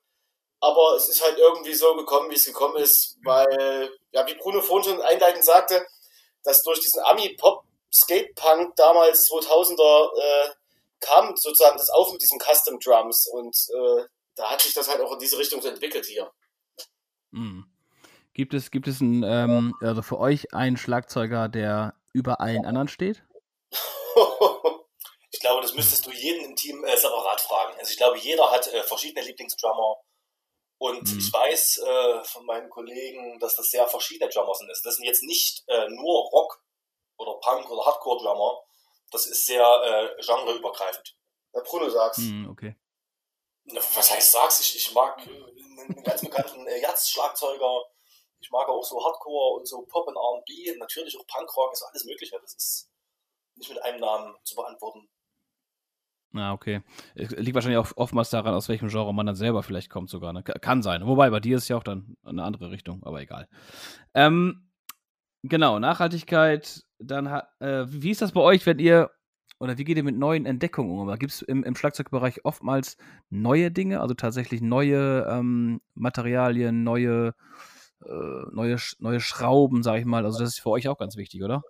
aber 0.59 0.95
es 0.95 1.09
ist 1.09 1.21
halt 1.23 1.37
irgendwie 1.37 1.73
so 1.73 1.95
gekommen, 1.95 2.31
wie 2.31 2.35
es 2.35 2.45
gekommen 2.45 2.77
ist, 2.77 3.17
weil, 3.23 3.91
ja, 4.11 4.25
wie 4.27 4.35
Bruno 4.35 4.61
vorhin 4.61 4.91
schon 4.91 5.01
einleitend 5.01 5.45
sagte, 5.45 5.85
dass 6.43 6.63
durch 6.63 6.79
diesen 6.79 7.03
Ami-Pop 7.03 7.63
Skatepunk 7.93 8.75
damals 8.75 9.29
2000er 9.29 10.17
äh, 10.19 10.49
kam 10.99 11.35
sozusagen 11.35 11.77
das 11.77 11.89
auf 11.89 12.11
mit 12.11 12.21
diesen 12.21 12.39
Custom 12.39 12.79
Drums 12.79 13.27
und 13.27 13.55
äh, 13.75 14.05
da 14.35 14.49
hat 14.49 14.61
sich 14.61 14.73
das 14.73 14.87
halt 14.87 15.01
auch 15.01 15.11
in 15.11 15.19
diese 15.19 15.37
Richtung 15.37 15.61
so 15.61 15.67
entwickelt 15.67 16.05
hier. 16.05 16.31
Mhm. 17.31 17.72
Gibt 18.33 18.53
es, 18.53 18.71
gibt 18.71 18.87
es 18.87 18.99
ein, 18.99 19.23
ähm, 19.23 19.75
also 19.81 20.01
für 20.01 20.19
euch 20.19 20.53
einen 20.53 20.77
Schlagzeuger, 20.77 21.49
der 21.49 21.95
über 22.13 22.41
allen 22.41 22.65
anderen 22.65 22.87
steht? 22.87 23.23
ich 25.31 25.39
glaube, 25.39 25.61
das 25.61 25.75
müsstest 25.75 26.05
du 26.07 26.11
jeden 26.11 26.45
im 26.45 26.55
Team 26.55 26.83
äh, 26.83 26.97
separat 26.97 27.41
fragen. 27.41 27.77
Also 27.79 27.91
ich 27.91 27.97
glaube, 27.97 28.17
jeder 28.17 28.49
hat 28.49 28.67
äh, 28.73 28.83
verschiedene 28.83 29.25
Lieblingsdrummer. 29.25 29.97
Und 30.79 31.09
mhm. 31.11 31.19
ich 31.19 31.31
weiß 31.31 31.77
äh, 31.77 32.23
von 32.25 32.45
meinen 32.45 32.69
Kollegen, 32.69 33.39
dass 33.39 33.55
das 33.55 33.67
sehr 33.67 33.87
verschiedene 33.87 34.29
Drummer 34.29 34.53
sind. 34.55 34.69
Das 34.69 34.95
sind 34.95 35.05
jetzt 35.05 35.23
nicht 35.23 35.63
äh, 35.67 35.87
nur 35.89 36.29
Rock 36.31 36.61
oder 37.17 37.35
Punk 37.39 37.69
oder 37.69 37.85
Hardcore-Drummer. 37.85 38.63
Das 39.11 39.27
ist 39.27 39.45
sehr 39.45 39.63
äh, 39.63 40.21
genreübergreifend. 40.21 41.15
Ja, 41.53 41.61
Bruno 41.61 41.89
sag's. 41.89 42.17
Hm, 42.17 42.49
okay. 42.49 42.75
Was 43.95 44.11
heißt 44.11 44.31
sag's? 44.31 44.59
Ich, 44.59 44.75
ich 44.75 44.93
mag 44.93 45.25
äh, 45.25 45.29
einen 45.29 46.03
ganz 46.03 46.21
bekannten 46.21 46.67
äh, 46.67 46.81
Jazz-Schlagzeuger. 46.81 47.85
Ich 48.43 48.51
mag 48.51 48.67
auch 48.67 48.83
so 48.83 49.03
Hardcore 49.03 49.59
und 49.59 49.67
so 49.67 49.83
Pop 49.83 50.05
und 50.05 50.17
R&B, 50.17 50.77
natürlich 50.77 51.17
auch 51.17 51.25
Punkrock, 51.25 51.71
ist 51.71 51.83
alles 51.83 52.03
mögliche. 52.03 52.37
Das 52.41 52.53
ist 52.53 52.91
nicht 53.55 53.69
mit 53.69 53.81
einem 53.83 54.01
Namen 54.01 54.35
zu 54.43 54.55
beantworten. 54.55 55.07
Na, 56.33 56.49
ah, 56.49 56.53
okay. 56.53 56.81
Liegt 57.13 57.53
wahrscheinlich 57.53 57.77
auch 57.77 57.95
oftmals 57.95 58.31
daran, 58.31 58.53
aus 58.53 58.67
welchem 58.67 58.89
Genre 58.89 59.13
man 59.13 59.27
dann 59.27 59.35
selber 59.35 59.63
vielleicht 59.63 59.89
kommt 59.89 60.09
sogar. 60.09 60.33
Ne? 60.33 60.43
Kann 60.43 60.81
sein. 60.81 61.05
Wobei, 61.05 61.29
bei 61.29 61.39
dir 61.39 61.57
ist 61.57 61.69
ja 61.69 61.77
auch 61.77 61.83
dann 61.83 62.17
eine 62.23 62.43
andere 62.43 62.71
Richtung, 62.71 63.03
aber 63.03 63.21
egal. 63.21 63.47
Ähm, 64.13 64.67
genau, 65.43 65.79
Nachhaltigkeit, 65.79 66.83
dann 66.97 67.27
äh, 67.59 67.85
wie 67.87 68.11
ist 68.11 68.23
das 68.23 68.31
bei 68.31 68.41
euch, 68.41 68.65
wenn 68.65 68.79
ihr, 68.79 69.11
oder 69.59 69.77
wie 69.77 69.83
geht 69.83 69.95
ihr 69.95 70.03
mit 70.03 70.17
neuen 70.17 70.47
Entdeckungen 70.47 70.99
um? 70.99 71.19
Gibt 71.19 71.31
es 71.31 71.43
im, 71.43 71.63
im 71.63 71.75
Schlagzeugbereich 71.75 72.43
oftmals 72.43 72.97
neue 73.29 73.71
Dinge, 73.71 74.01
also 74.01 74.15
tatsächlich 74.15 74.59
neue 74.61 75.27
ähm, 75.29 75.81
Materialien, 75.93 76.83
neue, 76.83 77.27
äh, 77.27 77.72
neue, 78.09 78.77
neue 78.99 79.19
Schrauben, 79.19 79.83
sag 79.83 79.99
ich 79.99 80.05
mal. 80.05 80.25
Also 80.25 80.39
das 80.39 80.49
ist 80.49 80.59
für 80.59 80.69
euch 80.69 80.87
auch 80.87 80.97
ganz 80.97 81.15
wichtig, 81.15 81.43
oder? 81.43 81.61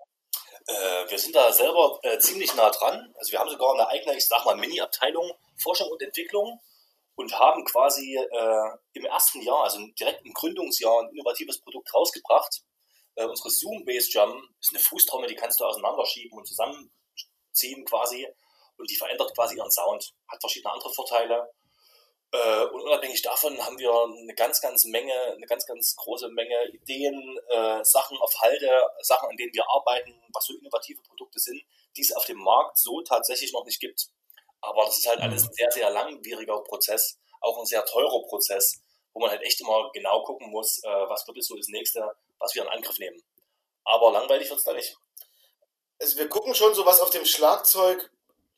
Äh, 0.67 1.09
wir 1.09 1.19
sind 1.19 1.35
da 1.35 1.51
selber 1.51 1.99
äh, 2.03 2.17
ziemlich 2.19 2.55
nah 2.55 2.69
dran. 2.69 3.13
Also 3.17 3.31
wir 3.31 3.39
haben 3.39 3.49
sogar 3.49 3.73
eine 3.73 3.87
eigene, 3.87 4.15
ich 4.15 4.27
sag 4.27 4.45
mal, 4.45 4.55
Mini-Abteilung 4.55 5.31
Forschung 5.61 5.89
und 5.89 6.01
Entwicklung 6.01 6.59
und 7.15 7.37
haben 7.37 7.63
quasi 7.65 8.15
äh, 8.15 8.69
im 8.93 9.05
ersten 9.05 9.41
Jahr, 9.41 9.63
also 9.63 9.79
direkt 9.99 10.25
im 10.25 10.33
Gründungsjahr, 10.33 11.03
ein 11.03 11.09
innovatives 11.09 11.61
Produkt 11.61 11.93
rausgebracht. 11.93 12.61
Äh, 13.15 13.25
unsere 13.25 13.49
Zoom 13.49 13.85
Base 13.85 14.09
Drum 14.11 14.49
ist 14.59 14.73
eine 14.73 14.79
Fußtrommel, 14.79 15.29
die 15.29 15.35
kannst 15.35 15.59
du 15.59 15.65
auseinanderschieben 15.65 16.37
und 16.37 16.47
zusammenziehen 16.47 17.85
quasi 17.85 18.27
und 18.77 18.89
die 18.89 18.95
verändert 18.95 19.33
quasi 19.35 19.55
ihren 19.55 19.71
Sound, 19.71 20.13
hat 20.27 20.41
verschiedene 20.41 20.73
andere 20.73 20.91
Vorteile 20.93 21.49
äh, 22.33 22.65
und 22.65 22.81
unabhängig 22.81 23.21
davon 23.21 23.63
haben 23.63 23.77
wir 23.77 23.91
eine 23.91 24.33
ganz, 24.33 24.59
ganz 24.59 24.85
Menge, 24.85 25.13
eine 25.13 25.45
ganz, 25.45 25.67
ganz 25.67 25.95
große 25.95 26.29
Menge 26.29 26.55
Ideen, 26.73 27.37
äh, 27.49 27.83
Sachen 27.83 28.17
auf 28.17 28.33
Halde, 28.41 28.71
Sachen, 29.01 29.29
an 29.29 29.37
denen 29.37 29.53
wir 29.53 29.63
arbeiten, 29.69 30.19
was 30.33 30.45
so 30.45 30.53
innovative 30.57 30.99
Produkte 31.03 31.39
sind, 31.39 31.61
die 31.95 32.01
es 32.01 32.11
auf 32.11 32.25
dem 32.25 32.39
Markt 32.39 32.79
so 32.79 33.01
tatsächlich 33.03 33.53
noch 33.53 33.65
nicht 33.65 33.79
gibt. 33.79 34.07
Aber 34.61 34.85
das 34.85 34.97
ist 34.97 35.07
halt 35.07 35.19
alles 35.19 35.43
ein 35.43 35.53
sehr, 35.53 35.71
sehr 35.71 35.91
langwieriger 35.91 36.59
Prozess, 36.63 37.19
auch 37.39 37.59
ein 37.59 37.67
sehr 37.67 37.85
teurer 37.85 38.23
Prozess, 38.23 38.81
wo 39.13 39.19
man 39.19 39.29
halt 39.29 39.43
echt 39.43 39.61
immer 39.61 39.91
genau 39.93 40.23
gucken 40.23 40.49
muss, 40.49 40.83
äh, 40.83 40.87
was 40.87 41.27
wird 41.27 41.37
jetzt 41.37 41.49
so 41.49 41.55
das 41.55 41.67
nächste, 41.67 42.15
was 42.39 42.55
wir 42.55 42.63
in 42.63 42.69
Angriff 42.69 42.97
nehmen. 42.97 43.21
Aber 43.83 44.11
langweilig 44.11 44.49
wird 44.49 44.57
es 44.57 44.65
da 44.65 44.73
nicht. 44.73 44.97
Also 46.01 46.17
wir 46.17 46.27
gucken 46.29 46.55
schon 46.55 46.73
so, 46.73 46.83
was 46.83 46.99
auf 46.99 47.11
dem 47.11 47.25
Schlagzeug 47.25 48.09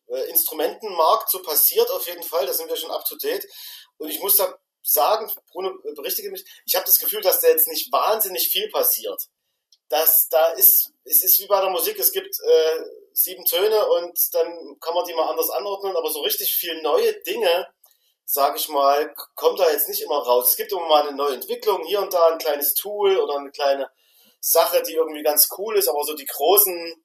äh, 0.07 0.29
Instrumentenmarkt 0.29 1.29
so 1.29 1.41
passiert, 1.41 1.89
auf 1.91 2.07
jeden 2.07 2.23
Fall. 2.23 2.45
Da 2.45 2.53
sind 2.53 2.69
wir 2.69 2.77
schon 2.77 2.91
up 2.91 3.05
to 3.05 3.15
date. 3.17 3.45
Und 3.97 4.09
ich 4.09 4.19
muss 4.21 4.35
da 4.35 4.57
sagen, 4.81 5.31
Bruno, 5.51 5.69
äh, 5.83 5.93
berichtige 5.93 6.31
mich, 6.31 6.45
ich 6.65 6.75
habe 6.75 6.85
das 6.85 6.99
Gefühl, 6.99 7.21
dass 7.21 7.41
da 7.41 7.47
jetzt 7.47 7.67
nicht 7.67 7.91
wahnsinnig 7.91 8.49
viel 8.49 8.69
passiert. 8.69 9.21
Das, 9.89 10.27
da 10.29 10.47
ist, 10.53 10.93
es 11.03 11.23
ist 11.23 11.39
wie 11.39 11.47
bei 11.47 11.61
der 11.61 11.69
Musik, 11.69 11.99
es 11.99 12.11
gibt 12.11 12.39
äh, 12.39 12.83
sieben 13.13 13.45
Töne 13.45 13.87
und 13.87 14.17
dann 14.33 14.79
kann 14.79 14.95
man 14.95 15.05
die 15.05 15.13
mal 15.13 15.29
anders 15.29 15.49
anordnen, 15.51 15.95
aber 15.95 16.09
so 16.09 16.21
richtig 16.21 16.55
viel 16.55 16.81
neue 16.81 17.13
Dinge, 17.21 17.67
sage 18.25 18.57
ich 18.57 18.67
mal, 18.67 19.13
kommt 19.35 19.59
da 19.59 19.71
jetzt 19.71 19.87
nicht 19.87 20.01
immer 20.01 20.17
raus. 20.17 20.49
Es 20.49 20.57
gibt 20.57 20.71
immer 20.71 20.87
mal 20.87 21.07
eine 21.07 21.15
neue 21.15 21.35
Entwicklung, 21.35 21.83
hier 21.85 22.01
und 22.01 22.13
da 22.13 22.27
ein 22.27 22.39
kleines 22.39 22.73
Tool 22.73 23.17
oder 23.17 23.37
eine 23.37 23.51
kleine 23.51 23.89
Sache, 24.39 24.81
die 24.81 24.93
irgendwie 24.93 25.23
ganz 25.23 25.49
cool 25.57 25.77
ist, 25.77 25.87
aber 25.87 26.03
so 26.03 26.15
die 26.15 26.25
großen 26.25 27.04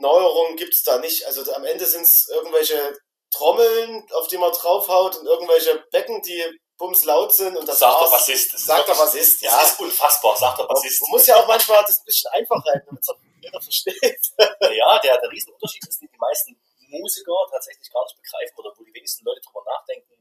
Neuerungen 0.00 0.56
gibt 0.56 0.74
es 0.74 0.82
da 0.82 0.98
nicht. 0.98 1.26
Also 1.26 1.52
am 1.52 1.64
Ende 1.64 1.86
sind 1.86 2.02
es 2.02 2.28
irgendwelche 2.28 2.98
Trommeln, 3.30 4.06
auf 4.12 4.28
die 4.28 4.38
man 4.38 4.52
draufhaut 4.52 5.16
und 5.16 5.26
irgendwelche 5.26 5.84
Becken, 5.90 6.22
die 6.22 6.44
bums 6.78 7.04
laut 7.04 7.34
sind. 7.34 7.56
Und 7.56 7.68
das 7.68 7.78
sagt 7.80 8.02
der 8.02 8.10
Bassist. 8.10 8.54
Das 8.54 8.64
sagt 8.64 8.88
der 8.88 8.94
Bassist, 8.94 9.42
ja. 9.42 9.50
Das 9.50 9.72
ist 9.72 9.80
unfassbar, 9.80 10.36
sagt 10.36 10.58
der 10.60 10.64
Bassist. 10.64 11.02
Man 11.02 11.10
muss 11.10 11.26
ja 11.26 11.36
auch 11.36 11.46
manchmal 11.46 11.82
das 11.84 11.98
ein 12.00 12.04
bisschen 12.04 12.30
einfach 12.32 12.64
halten, 12.64 12.86
damit 12.86 13.02
es 13.02 13.08
auch 13.08 13.18
jeder 13.42 13.60
versteht. 13.60 13.94
ja, 14.38 14.98
der, 14.98 15.20
der 15.20 15.30
Riesenunterschied 15.30 15.86
ist, 15.86 16.00
den 16.00 16.08
die 16.12 16.18
meisten 16.18 16.60
Musiker 16.88 17.46
tatsächlich 17.50 17.90
gar 17.92 18.04
nicht 18.04 18.16
begreifen 18.16 18.54
oder 18.56 18.72
wo 18.76 18.84
die 18.84 18.94
wenigsten 18.94 19.24
Leute 19.24 19.40
drüber 19.42 19.62
nachdenken. 19.64 20.12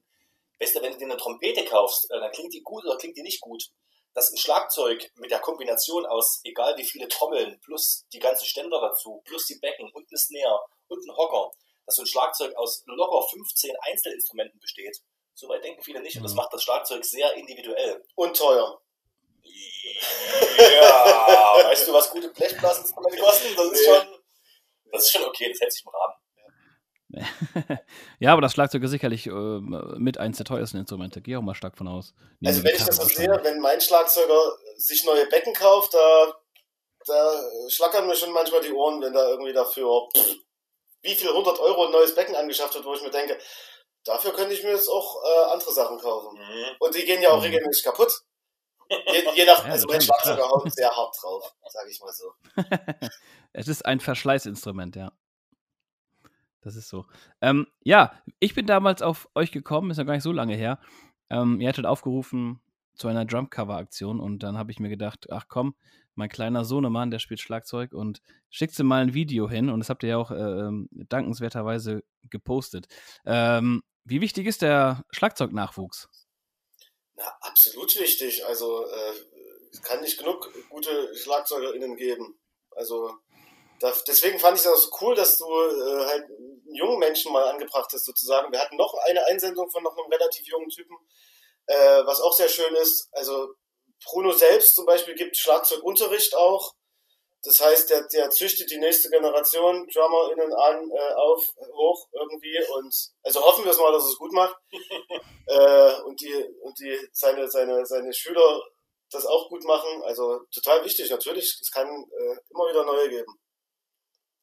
Weißt 0.60 0.76
du, 0.76 0.82
wenn 0.82 0.94
du 0.94 0.98
dir 0.98 1.06
eine 1.06 1.18
Trompete 1.18 1.64
kaufst, 1.66 2.10
äh, 2.12 2.20
dann 2.20 2.32
klingt 2.32 2.54
die 2.54 2.62
gut 2.62 2.84
oder 2.84 2.98
klingt 2.98 3.16
die 3.16 3.22
nicht 3.22 3.42
gut 3.42 3.70
dass 4.18 4.32
ein 4.32 4.38
Schlagzeug 4.38 5.12
mit 5.18 5.30
der 5.30 5.38
Kombination 5.38 6.04
aus 6.08 6.42
egal 6.44 6.76
wie 6.76 6.84
viele 6.84 7.08
Trommeln 7.08 7.60
plus 7.64 8.08
die 8.12 8.18
ganzen 8.18 8.48
Ständer 8.48 8.82
dazu, 8.82 9.22
plus 9.26 9.46
die 9.46 9.60
Becken 9.60 9.92
und 9.94 10.12
ein 10.12 10.18
Snare 10.18 10.60
und 10.88 11.08
ein 11.08 11.16
Hocker, 11.16 11.52
dass 11.86 11.98
so 11.98 12.02
ein 12.02 12.08
Schlagzeug 12.08 12.56
aus 12.56 12.82
locker 12.88 13.28
15 13.30 13.76
Einzelinstrumenten 13.80 14.60
besteht. 14.60 14.98
Soweit 15.36 15.64
denken 15.64 15.84
viele 15.84 16.02
nicht 16.02 16.18
und 16.18 16.24
das 16.24 16.34
macht 16.34 16.52
das 16.52 16.64
Schlagzeug 16.64 17.06
sehr 17.06 17.32
individuell. 17.36 18.04
Und 18.16 18.36
teuer. 18.36 18.82
Ja, 20.58 21.64
weißt 21.66 21.88
du, 21.88 21.94
was 21.94 22.10
gute 22.10 22.30
Blechblasen 22.30 22.86
kosten? 22.96 23.56
Das 23.56 23.72
ist 23.72 23.86
schon, 23.86 24.20
das 24.92 25.04
ist 25.04 25.12
schon 25.12 25.26
okay, 25.26 25.50
das 25.50 25.62
hält 25.62 25.74
sich 25.74 25.86
im 25.86 25.92
Rahmen. 25.92 26.16
ja, 28.20 28.34
aber 28.34 28.42
das 28.42 28.54
Schlagzeug 28.54 28.84
ist 28.84 28.92
sicherlich 28.92 29.28
äh, 29.28 29.32
mit 29.32 30.18
eins 30.18 30.38
der 30.38 30.46
teuersten 30.46 30.78
Instrumente. 30.78 31.22
Gehe 31.22 31.40
auch 31.40 31.42
mal 31.42 31.56
stark 31.56 31.78
von 31.78 31.88
aus. 31.88 32.14
Neben 32.40 32.54
also 32.54 32.64
wenn 32.64 32.76
ich 32.76 32.84
das 32.84 32.98
so 32.98 33.04
sehe, 33.04 33.40
wenn 33.44 33.60
mein 33.60 33.80
Schlagzeuger 33.80 34.58
sich 34.76 35.06
neue 35.06 35.26
Becken 35.28 35.54
kauft, 35.54 35.94
da, 35.94 36.34
da 37.06 37.42
schlackern 37.70 38.08
mir 38.08 38.16
schon 38.16 38.34
manchmal 38.34 38.62
die 38.62 38.74
Ohren, 38.74 39.02
wenn 39.02 39.14
da 39.14 39.30
irgendwie 39.30 39.54
dafür 39.54 40.10
pff, 40.16 40.36
wie 41.02 41.16
viel 41.16 41.30
100 41.30 41.60
Euro 41.60 41.86
ein 41.86 41.92
neues 41.92 42.14
Becken 42.14 42.36
angeschafft 42.36 42.76
wird, 42.76 42.86
wo 42.86 42.94
ich 42.94 43.02
mir 43.02 43.12
denke, 43.12 43.38
dafür 44.04 44.34
könnte 44.34 44.54
ich 44.54 44.64
mir 44.64 44.72
jetzt 44.72 44.90
auch 44.90 45.24
äh, 45.24 45.52
andere 45.54 45.72
Sachen 45.72 45.98
kaufen. 46.00 46.38
Mhm. 46.38 46.76
Und 46.80 46.96
die 46.96 47.06
gehen 47.06 47.22
ja 47.22 47.30
auch 47.30 47.38
mhm. 47.38 47.44
regelmäßig 47.44 47.84
kaputt. 47.84 48.22
Je, 48.90 49.24
je 49.36 49.46
nach, 49.46 49.64
ja, 49.66 49.72
also 49.72 49.88
mein 49.88 50.02
Schlagzeuger 50.02 50.50
haut 50.50 50.74
sehr 50.74 50.90
hart 50.90 51.16
drauf, 51.22 51.54
sage 51.70 51.90
ich 51.90 52.00
mal 52.02 52.12
so. 52.12 52.34
es 53.54 53.68
ist 53.68 53.86
ein 53.86 54.00
Verschleißinstrument, 54.00 54.96
ja. 54.96 55.12
Das 56.68 56.76
ist 56.76 56.90
so. 56.90 57.06
Ähm, 57.42 57.66
ja, 57.82 58.12
ich 58.40 58.54
bin 58.54 58.66
damals 58.66 59.02
auf 59.02 59.30
euch 59.36 59.54
gekommen, 59.54 59.90
ist 59.90 59.98
ja 59.98 60.04
gar 60.04 60.16
nicht 60.16 60.24
so 60.24 60.34
lange 60.34 60.54
her. 60.54 60.82
Ähm, 61.30 61.62
ihr 61.62 61.70
hattet 61.70 61.86
aufgerufen 61.86 62.60
zu 62.94 63.08
einer 63.08 63.24
Drumcover-Aktion 63.24 64.20
und 64.20 64.44
dann 64.44 64.58
habe 64.58 64.72
ich 64.72 64.80
mir 64.82 64.90
gedacht, 64.90 65.32
ach 65.32 65.46
komm, 65.48 65.76
mein 66.16 66.28
kleiner 66.28 66.66
Sohnemann, 66.66 67.10
der 67.10 67.20
spielt 67.20 67.40
Schlagzeug 67.40 67.94
und 67.94 68.22
schickt 68.50 68.78
mal 68.80 69.02
ein 69.02 69.14
Video 69.14 69.50
hin 69.50 69.70
und 69.70 69.80
das 69.80 69.90
habt 69.90 70.04
ihr 70.04 70.10
ja 70.10 70.18
auch 70.18 70.32
äh, 70.32 70.36
ähm, 70.36 70.90
dankenswerterweise 70.92 72.04
gepostet. 72.30 72.88
Ähm, 73.26 73.82
wie 74.04 74.20
wichtig 74.20 74.46
ist 74.46 74.62
der 74.62 75.06
Schlagzeugnachwuchs? 75.12 76.10
Na, 77.16 77.24
absolut 77.40 77.98
wichtig. 77.98 78.46
Also 78.46 78.86
äh, 78.88 79.14
es 79.72 79.82
kann 79.82 80.02
nicht 80.02 80.18
genug 80.18 80.52
gute 80.70 81.16
SchlagzeugerInnen 81.16 81.96
geben. 81.96 82.38
Also 82.72 83.18
das, 83.80 84.04
deswegen 84.04 84.40
fand 84.40 84.58
ich 84.58 84.64
das 84.64 84.84
so 84.84 84.90
cool, 85.02 85.16
dass 85.16 85.38
du 85.38 85.46
äh, 85.46 86.06
halt 86.06 86.26
einen 86.26 86.76
jungen 86.76 87.00
Menschen 87.00 87.32
mal 87.32 87.48
angebracht 87.50 87.92
hast, 87.94 88.06
sozusagen. 88.06 88.52
Wir 88.52 88.60
hatten 88.60 88.76
noch 88.76 88.94
eine 89.08 89.26
Einsendung 89.26 89.70
von 89.70 89.84
noch 89.84 89.98
einem 89.98 90.12
relativ 90.12 90.48
jungen 90.48 90.70
Typen, 90.70 90.98
äh, 91.68 92.06
was 92.06 92.22
auch 92.22 92.34
sehr 92.34 92.50
schön 92.50 92.74
ist. 92.76 93.10
Also 93.12 93.54
Bruno 94.06 94.32
selbst 94.32 94.76
zum 94.76 94.86
Beispiel 94.86 95.16
gibt 95.16 95.38
Schlagzeugunterricht 95.38 96.36
auch. 96.36 96.74
Das 97.44 97.62
heißt, 97.62 97.90
der, 97.90 98.08
der 98.08 98.30
züchtet 98.32 98.70
die 98.72 98.80
nächste 98.80 99.10
Generation 99.10 99.88
DrummerInnen 99.94 100.54
an, 100.54 100.92
äh, 100.92 101.14
auf, 101.14 101.44
hoch 101.72 102.08
irgendwie 102.12 102.58
und 102.74 102.94
also 103.24 103.42
hoffen 103.44 103.64
wir 103.64 103.72
es 103.72 103.78
mal, 103.78 103.92
dass 103.92 104.06
es 104.06 104.18
gut 104.18 104.34
macht. 104.34 104.56
äh, 105.48 106.02
und 106.02 106.20
die, 106.20 106.34
und 106.62 106.78
die, 106.80 106.98
seine, 107.14 107.50
seine, 107.50 107.86
seine 107.86 108.14
Schüler 108.14 108.62
das 109.12 109.26
auch 109.26 109.50
gut 109.50 109.64
machen. 109.64 110.04
Also 110.04 110.42
total 110.52 110.84
wichtig, 110.84 111.10
natürlich. 111.10 111.60
Es 111.62 111.72
kann 111.72 111.88
äh, 111.88 112.38
immer 112.50 112.70
wieder 112.70 112.84
neue 112.84 113.10
geben. 113.10 113.40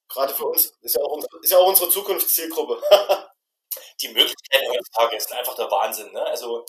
Gerade 0.08 0.34
für 0.34 0.46
uns 0.46 0.66
ist 0.80 0.96
ja 0.96 1.02
auch 1.02 1.12
unsere, 1.12 1.38
ist 1.42 1.50
ja 1.50 1.58
auch 1.58 1.68
unsere 1.68 1.90
Zukunftszielgruppe. 1.90 2.82
die 4.00 4.08
Möglichkeiten 4.08 4.70
heutzutage 4.70 5.20
sind 5.20 5.32
einfach 5.32 5.54
der 5.54 5.70
Wahnsinn. 5.70 6.12
Ne? 6.12 6.22
Also, 6.22 6.64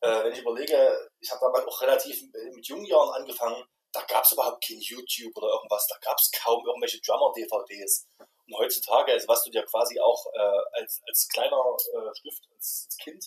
äh, 0.00 0.24
wenn 0.24 0.32
ich 0.32 0.40
überlege, 0.40 1.10
ich 1.20 1.30
habe 1.30 1.40
damals 1.40 1.66
auch 1.66 1.80
relativ 1.82 2.22
mit 2.32 2.66
jungen 2.66 2.84
Jahren 2.84 3.10
angefangen, 3.10 3.64
da 3.92 4.02
gab 4.02 4.24
es 4.24 4.32
überhaupt 4.32 4.64
kein 4.66 4.80
YouTube 4.80 5.36
oder 5.36 5.48
irgendwas, 5.48 5.86
da 5.86 5.96
gab 6.00 6.18
es 6.18 6.30
kaum 6.32 6.66
irgendwelche 6.66 7.00
Drummer-DVDs. 7.00 8.08
Und 8.18 8.58
heutzutage, 8.58 9.12
also 9.12 9.28
was 9.28 9.44
du 9.44 9.50
dir 9.50 9.64
quasi 9.64 9.98
auch 10.00 10.26
äh, 10.34 10.80
als, 10.80 11.00
als 11.06 11.28
kleiner 11.28 11.56
äh, 11.56 12.14
Stift, 12.14 12.42
als, 12.54 12.86
als, 12.88 12.96
Kind, 12.98 13.24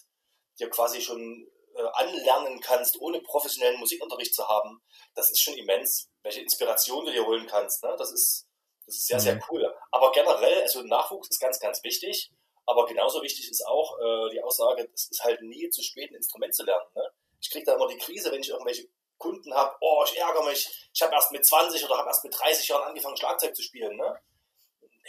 dir 0.59 0.69
quasi 0.69 1.01
schon 1.01 1.49
äh, 1.75 1.87
anlernen 1.93 2.59
kannst, 2.59 2.99
ohne 2.99 3.21
professionellen 3.21 3.79
Musikunterricht 3.79 4.35
zu 4.35 4.47
haben, 4.47 4.83
das 5.15 5.31
ist 5.31 5.41
schon 5.41 5.55
immens, 5.55 6.09
welche 6.23 6.41
Inspiration 6.41 7.05
du 7.05 7.11
dir 7.11 7.25
holen 7.25 7.47
kannst. 7.47 7.83
Ne? 7.83 7.95
Das 7.97 8.11
ist 8.11 8.46
das 8.87 8.95
ist 8.95 9.07
sehr, 9.07 9.19
sehr 9.19 9.35
mhm. 9.35 9.43
cool. 9.49 9.75
Aber 9.91 10.11
generell, 10.13 10.61
also 10.61 10.81
Nachwuchs 10.81 11.29
ist 11.29 11.39
ganz, 11.39 11.59
ganz 11.59 11.83
wichtig. 11.83 12.31
Aber 12.65 12.85
genauso 12.85 13.21
wichtig 13.21 13.49
ist 13.49 13.65
auch 13.65 13.97
äh, 13.99 14.29
die 14.31 14.41
Aussage, 14.41 14.89
es 14.93 15.09
ist 15.09 15.23
halt 15.23 15.41
nie 15.41 15.69
zu 15.69 15.81
spät, 15.81 16.11
ein 16.11 16.15
Instrument 16.15 16.55
zu 16.55 16.63
lernen. 16.63 16.85
Ne? 16.95 17.03
Ich 17.39 17.49
kriege 17.49 17.65
da 17.65 17.75
immer 17.75 17.87
die 17.87 17.97
Krise, 17.97 18.31
wenn 18.31 18.41
ich 18.41 18.49
irgendwelche 18.49 18.89
Kunden 19.17 19.53
habe, 19.53 19.75
oh, 19.81 20.03
ich 20.05 20.17
ärgere 20.17 20.43
mich, 20.43 20.89
ich 20.93 21.01
habe 21.01 21.13
erst 21.13 21.31
mit 21.31 21.45
20 21.45 21.83
oder 21.85 21.97
habe 21.97 22.09
erst 22.09 22.23
mit 22.23 22.37
30 22.37 22.67
Jahren 22.67 22.83
angefangen, 22.83 23.17
Schlagzeug 23.17 23.55
zu 23.55 23.61
spielen. 23.61 23.95
Ne? 23.95 24.19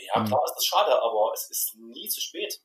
Ja, 0.07 0.25
klar 0.25 0.45
ist 0.45 0.55
das 0.55 0.65
schade, 0.65 1.03
aber 1.03 1.33
es 1.35 1.51
ist 1.51 1.75
nie 1.77 2.09
zu 2.09 2.21
spät. 2.21 2.61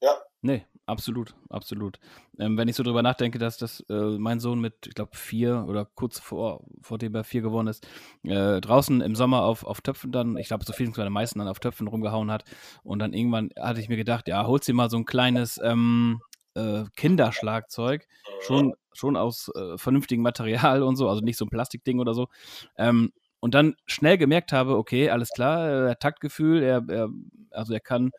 Ja. 0.00 0.22
Nee, 0.42 0.66
absolut, 0.88 1.34
absolut. 1.50 1.98
Ähm, 2.38 2.56
wenn 2.56 2.68
ich 2.68 2.76
so 2.76 2.82
drüber 2.82 3.02
nachdenke, 3.02 3.38
dass 3.38 3.58
das 3.58 3.80
äh, 3.88 4.18
mein 4.18 4.40
Sohn 4.40 4.60
mit, 4.60 4.86
ich 4.86 4.94
glaube, 4.94 5.16
vier 5.16 5.64
oder 5.68 5.84
kurz 5.84 6.18
vor, 6.18 6.64
vor 6.80 6.98
dem 6.98 7.14
er 7.14 7.24
vier 7.24 7.42
geworden 7.42 7.68
ist, 7.68 7.86
äh, 8.24 8.60
draußen 8.60 9.00
im 9.00 9.14
Sommer 9.14 9.42
auf, 9.42 9.64
auf 9.64 9.80
Töpfen 9.80 10.12
dann, 10.12 10.36
ich 10.36 10.48
glaube, 10.48 10.64
so 10.64 10.72
viel 10.72 10.88
wie 10.88 11.10
meisten 11.10 11.38
dann 11.38 11.48
auf 11.48 11.60
Töpfen 11.60 11.86
rumgehauen 11.88 12.30
hat. 12.30 12.44
Und 12.82 12.98
dann 13.00 13.12
irgendwann 13.12 13.50
hatte 13.58 13.80
ich 13.80 13.88
mir 13.88 13.96
gedacht, 13.96 14.28
ja, 14.28 14.46
holst 14.46 14.68
dir 14.68 14.74
mal 14.74 14.90
so 14.90 14.96
ein 14.96 15.04
kleines 15.04 15.60
ähm, 15.62 16.20
äh, 16.54 16.84
Kinderschlagzeug, 16.96 18.06
schon, 18.40 18.74
schon 18.92 19.16
aus 19.16 19.50
äh, 19.54 19.76
vernünftigem 19.78 20.22
Material 20.22 20.82
und 20.82 20.96
so, 20.96 21.08
also 21.08 21.20
nicht 21.22 21.36
so 21.36 21.44
ein 21.44 21.50
Plastikding 21.50 22.00
oder 22.00 22.14
so. 22.14 22.28
Ähm, 22.76 23.12
und 23.40 23.54
dann 23.54 23.76
schnell 23.86 24.18
gemerkt 24.18 24.52
habe, 24.52 24.76
okay, 24.76 25.10
alles 25.10 25.30
klar, 25.30 25.90
hat 25.90 26.00
Taktgefühl, 26.00 26.62
er, 26.62 26.82
er 26.88 27.08
also 27.50 27.72
er 27.72 27.80
kann 27.80 28.10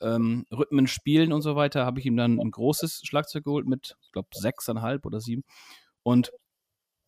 ähm, 0.00 0.46
Rhythmen 0.50 0.86
spielen 0.86 1.32
und 1.32 1.42
so 1.42 1.56
weiter, 1.56 1.84
habe 1.86 2.00
ich 2.00 2.06
ihm 2.06 2.16
dann 2.16 2.40
ein 2.40 2.50
großes 2.50 3.02
Schlagzeug 3.04 3.44
geholt 3.44 3.66
mit, 3.66 3.96
ich 4.02 4.12
glaube, 4.12 4.28
sechseinhalb 4.32 5.06
oder 5.06 5.20
sieben. 5.20 5.44
Und 6.02 6.32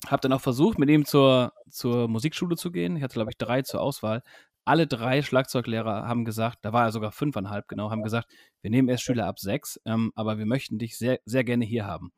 habe 0.07 0.21
dann 0.21 0.33
auch 0.33 0.40
versucht, 0.40 0.78
mit 0.78 0.88
ihm 0.90 1.04
zur, 1.04 1.52
zur 1.68 2.09
Musikschule 2.09 2.57
zu 2.57 2.71
gehen. 2.71 2.97
Ich 2.97 3.02
hatte, 3.02 3.14
glaube 3.14 3.30
ich, 3.30 3.38
drei 3.38 3.62
zur 3.62 3.80
Auswahl. 3.80 4.23
Alle 4.64 4.87
drei 4.87 5.23
Schlagzeuglehrer 5.23 6.07
haben 6.07 6.25
gesagt, 6.25 6.59
da 6.62 6.73
war 6.73 6.85
er 6.85 6.92
sogar 6.92 7.11
fünfeinhalb 7.11 7.68
genau, 7.68 7.90
haben 7.90 8.02
gesagt, 8.02 8.28
wir 8.61 8.71
nehmen 8.71 8.88
erst 8.88 9.02
Schüler 9.02 9.26
ab 9.26 9.38
sechs, 9.38 9.80
ähm, 9.87 10.12
aber 10.14 10.38
wir 10.38 10.47
möchten 10.47 10.78
dich 10.78 10.99
sehr, 10.99 11.21
sehr 11.25 11.42
gerne 11.42 11.64
hier 11.64 11.87
haben. 11.87 12.12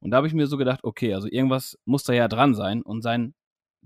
Und 0.00 0.10
da 0.10 0.18
habe 0.18 0.26
ich 0.26 0.34
mir 0.34 0.46
so 0.46 0.56
gedacht, 0.56 0.80
okay, 0.84 1.14
also 1.14 1.28
irgendwas 1.28 1.78
muss 1.86 2.04
da 2.04 2.12
ja 2.12 2.28
dran 2.28 2.54
sein. 2.54 2.82
Und 2.82 3.02
sein 3.02 3.34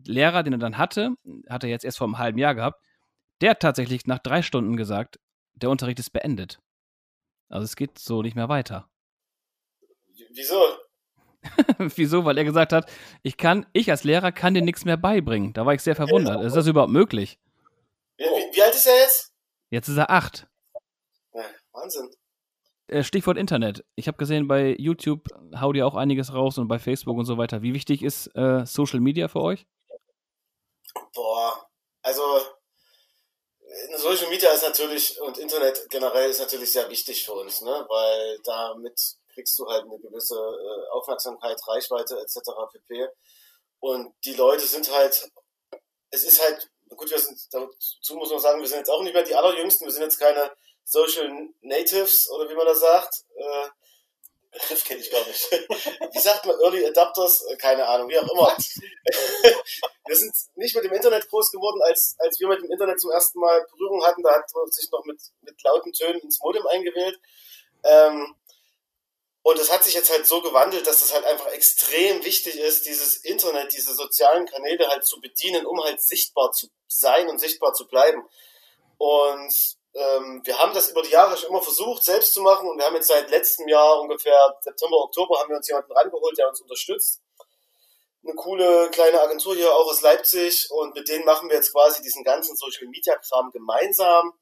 Lehrer, 0.05 0.43
den 0.43 0.55
er 0.55 0.59
dann 0.59 0.79
hatte, 0.79 1.15
hat 1.49 1.65
er 1.65 1.71
jetzt 1.71 1.85
erst 1.85 1.99
vor 1.99 2.07
einem 2.07 2.19
halben 2.19 2.39
Jahr 2.39 2.55
gehabt, 2.55 2.81
der 3.41 3.51
hat 3.51 3.61
tatsächlich 3.61 4.07
nach 4.07 4.19
drei 4.19 4.43
Stunden 4.43 4.77
gesagt, 4.77 5.19
der 5.63 5.71
Unterricht 5.71 5.99
ist 5.99 6.11
beendet. 6.11 6.61
Also 7.49 7.65
es 7.65 7.77
geht 7.77 7.99
so 7.99 8.23
nicht 8.23 8.37
mehr 8.37 8.49
weiter. 8.49 8.89
Wieso? 10.31 10.63
Wieso? 11.79 12.25
Weil 12.25 12.39
er 12.39 12.45
gesagt 12.45 12.73
hat, 12.73 12.91
ich 13.23 13.37
kann, 13.37 13.67
ich 13.73 13.91
als 13.91 14.05
Lehrer 14.05 14.33
kann 14.33 14.55
dir 14.55 14.63
nichts 14.63 14.85
mehr 14.85 14.97
beibringen. 14.97 15.53
Da 15.53 15.65
war 15.65 15.75
ich 15.75 15.83
sehr 15.83 15.97
verwundert. 15.97 16.45
Ist 16.45 16.57
das 16.57 16.67
überhaupt 16.67 16.93
möglich? 16.93 17.39
Wie, 18.17 18.25
wie, 18.25 18.57
wie 18.57 18.63
alt 18.63 18.75
ist 18.75 18.87
er 18.87 18.97
jetzt? 18.97 19.33
Jetzt 19.71 19.89
ist 19.89 19.97
er 19.97 20.11
acht. 20.11 20.49
Ja, 21.33 21.45
Wahnsinn. 21.73 22.11
Äh, 22.89 23.03
Stichwort 23.03 23.37
Internet. 23.37 23.85
Ich 23.95 24.09
habe 24.09 24.19
gesehen, 24.19 24.49
bei 24.49 24.75
YouTube 24.79 25.29
haut 25.61 25.77
ihr 25.77 25.87
auch 25.87 25.95
einiges 25.95 26.33
raus 26.33 26.59
und 26.59 26.69
bei 26.69 26.79
Facebook 26.79 27.17
und 27.17 27.27
so 27.27 27.39
weiter. 27.39 27.63
Wie 27.63 27.75
wichtig 27.75 28.03
ist 28.03 28.29
äh, 28.35 28.65
Social 28.67 29.01
Media 29.01 29.29
für 29.29 29.41
euch? 29.41 29.67
Boah, 31.15 31.69
also 32.03 32.23
Social 33.99 34.29
Media 34.29 34.51
ist 34.51 34.63
natürlich 34.63 35.21
und 35.21 35.39
Internet 35.39 35.89
generell 35.91 36.31
ist 36.31 36.41
natürlich 36.41 36.73
sehr 36.73 36.89
wichtig 36.89 37.25
für 37.25 37.33
uns, 37.33 37.61
ne? 37.63 37.87
weil 37.89 38.39
damit 38.45 39.01
kriegst 39.35 39.59
du 39.59 39.67
halt 39.67 39.85
eine 39.85 39.99
gewisse 39.99 40.37
äh, 40.37 40.91
Aufmerksamkeit, 40.91 41.57
Reichweite 41.67 42.19
etc. 42.21 42.51
pp. 42.73 43.09
Und 43.81 44.15
die 44.25 44.35
Leute 44.35 44.67
sind 44.67 44.91
halt, 44.91 45.31
es 46.11 46.25
ist 46.25 46.41
halt, 46.41 46.69
gut, 46.97 47.11
wir 47.11 47.19
sind, 47.19 47.39
dazu 47.53 48.17
muss 48.17 48.31
man 48.31 48.41
sagen, 48.41 48.61
wir 48.61 48.69
sind 48.69 48.79
jetzt 48.79 48.91
auch 48.91 49.03
nicht 49.03 49.15
mehr 49.15 49.23
die 49.23 49.35
allerjüngsten, 49.35 49.87
wir 49.87 49.93
sind 49.93 50.03
jetzt 50.03 50.19
keine 50.19 50.51
Social 50.85 51.51
Natives 51.61 52.29
oder 52.31 52.49
wie 52.49 52.55
man 52.55 52.67
das 52.67 52.81
sagt. 52.81 53.25
Äh, 53.37 53.69
Begriff 54.51 54.85
kenne 54.85 55.01
ich 55.01 55.11
gar 55.11 55.25
nicht. 55.27 55.51
Wie 56.13 56.19
sagt 56.19 56.47
man 56.47 56.59
Early 56.61 56.87
Adapters? 56.87 57.45
Äh, 57.47 57.57
keine 57.57 57.87
Ahnung, 57.87 58.09
wie 58.09 58.19
auch 58.19 58.29
immer. 58.29 58.57
wir 60.07 60.17
sind 60.17 60.35
nicht 60.57 60.75
mit 60.75 60.85
dem 60.85 60.93
Internet 60.93 61.29
groß 61.29 61.53
geworden, 61.53 61.81
als, 61.83 62.17
als 62.19 62.41
wir 62.41 62.49
mit 62.49 62.63
dem 62.63 62.71
Internet 62.71 63.01
zum 63.01 63.11
ersten 63.11 63.39
Mal 63.41 63.67
Berührung 63.71 64.05
hatten. 64.05 64.23
Da 64.23 64.35
hat 64.35 64.51
man 64.55 64.71
sich 64.71 64.91
noch 64.91 65.05
mit, 65.05 65.21
mit 65.43 65.63
lauten 65.63 65.93
Tönen 65.93 66.21
ins 66.21 66.41
Modem 66.41 66.67
eingewählt. 66.67 67.21
Ähm, 67.85 68.35
und 69.43 69.59
es 69.59 69.73
hat 69.73 69.85
sich 69.85 69.95
jetzt 69.95 70.11
halt 70.11 70.27
so 70.27 70.43
gewandelt, 70.43 70.87
dass 70.87 71.03
es 71.03 71.15
halt 71.15 71.25
einfach 71.25 71.47
extrem 71.53 72.25
wichtig 72.25 72.59
ist, 72.59 72.87
dieses 72.87 73.17
Internet, 73.17 73.73
diese 73.73 73.95
sozialen 73.95 74.47
Kanäle 74.47 74.89
halt 74.89 75.07
zu 75.07 75.21
bedienen, 75.21 75.65
um 75.67 75.83
halt 75.83 76.03
sichtbar 76.03 76.53
zu 76.53 76.69
sein 76.87 77.29
und 77.29 77.39
sichtbar 77.39 77.73
zu 77.73 77.87
bleiben. 77.87 78.29
Und 78.99 79.55
ähm, 79.99 80.41
wir 80.45 80.57
haben 80.59 80.73
das 80.75 80.91
über 80.91 81.03
die 81.03 81.11
Jahre 81.11 81.37
schon 81.37 81.51
immer 81.51 81.61
versucht, 81.63 82.05
selbst 82.05 82.33
zu 82.33 82.41
machen 82.41 82.69
und 82.69 82.79
wir 82.79 82.87
haben 82.87 82.95
jetzt 82.95 83.09
seit 83.09 83.29
letztem 83.31 83.67
Jahr 83.67 84.01
ungefähr 84.01 84.57
September, 84.61 84.97
Oktober 84.97 85.41
haben 85.41 85.49
wir 85.49 85.57
uns 85.57 85.67
jemanden 85.67 85.93
rangeholt, 85.93 86.39
der 86.39 86.49
uns 86.49 86.61
unterstützt. 86.61 87.21
Eine 88.23 88.35
coole 88.35 88.91
kleine 88.91 89.21
Agentur 89.21 89.57
hier 89.57 89.73
auch 89.73 89.87
aus 89.87 90.03
Leipzig 90.03 90.71
und 90.71 90.95
mit 90.95 91.09
denen 91.09 91.25
machen 91.25 91.49
wir 91.49 91.57
jetzt 91.57 91.73
quasi 91.73 92.01
diesen 92.03 92.23
ganzen 92.23 92.57
Social 92.57 92.87
Media 92.89 93.17
Kram 93.17 93.51
gemeinsam. 93.51 94.35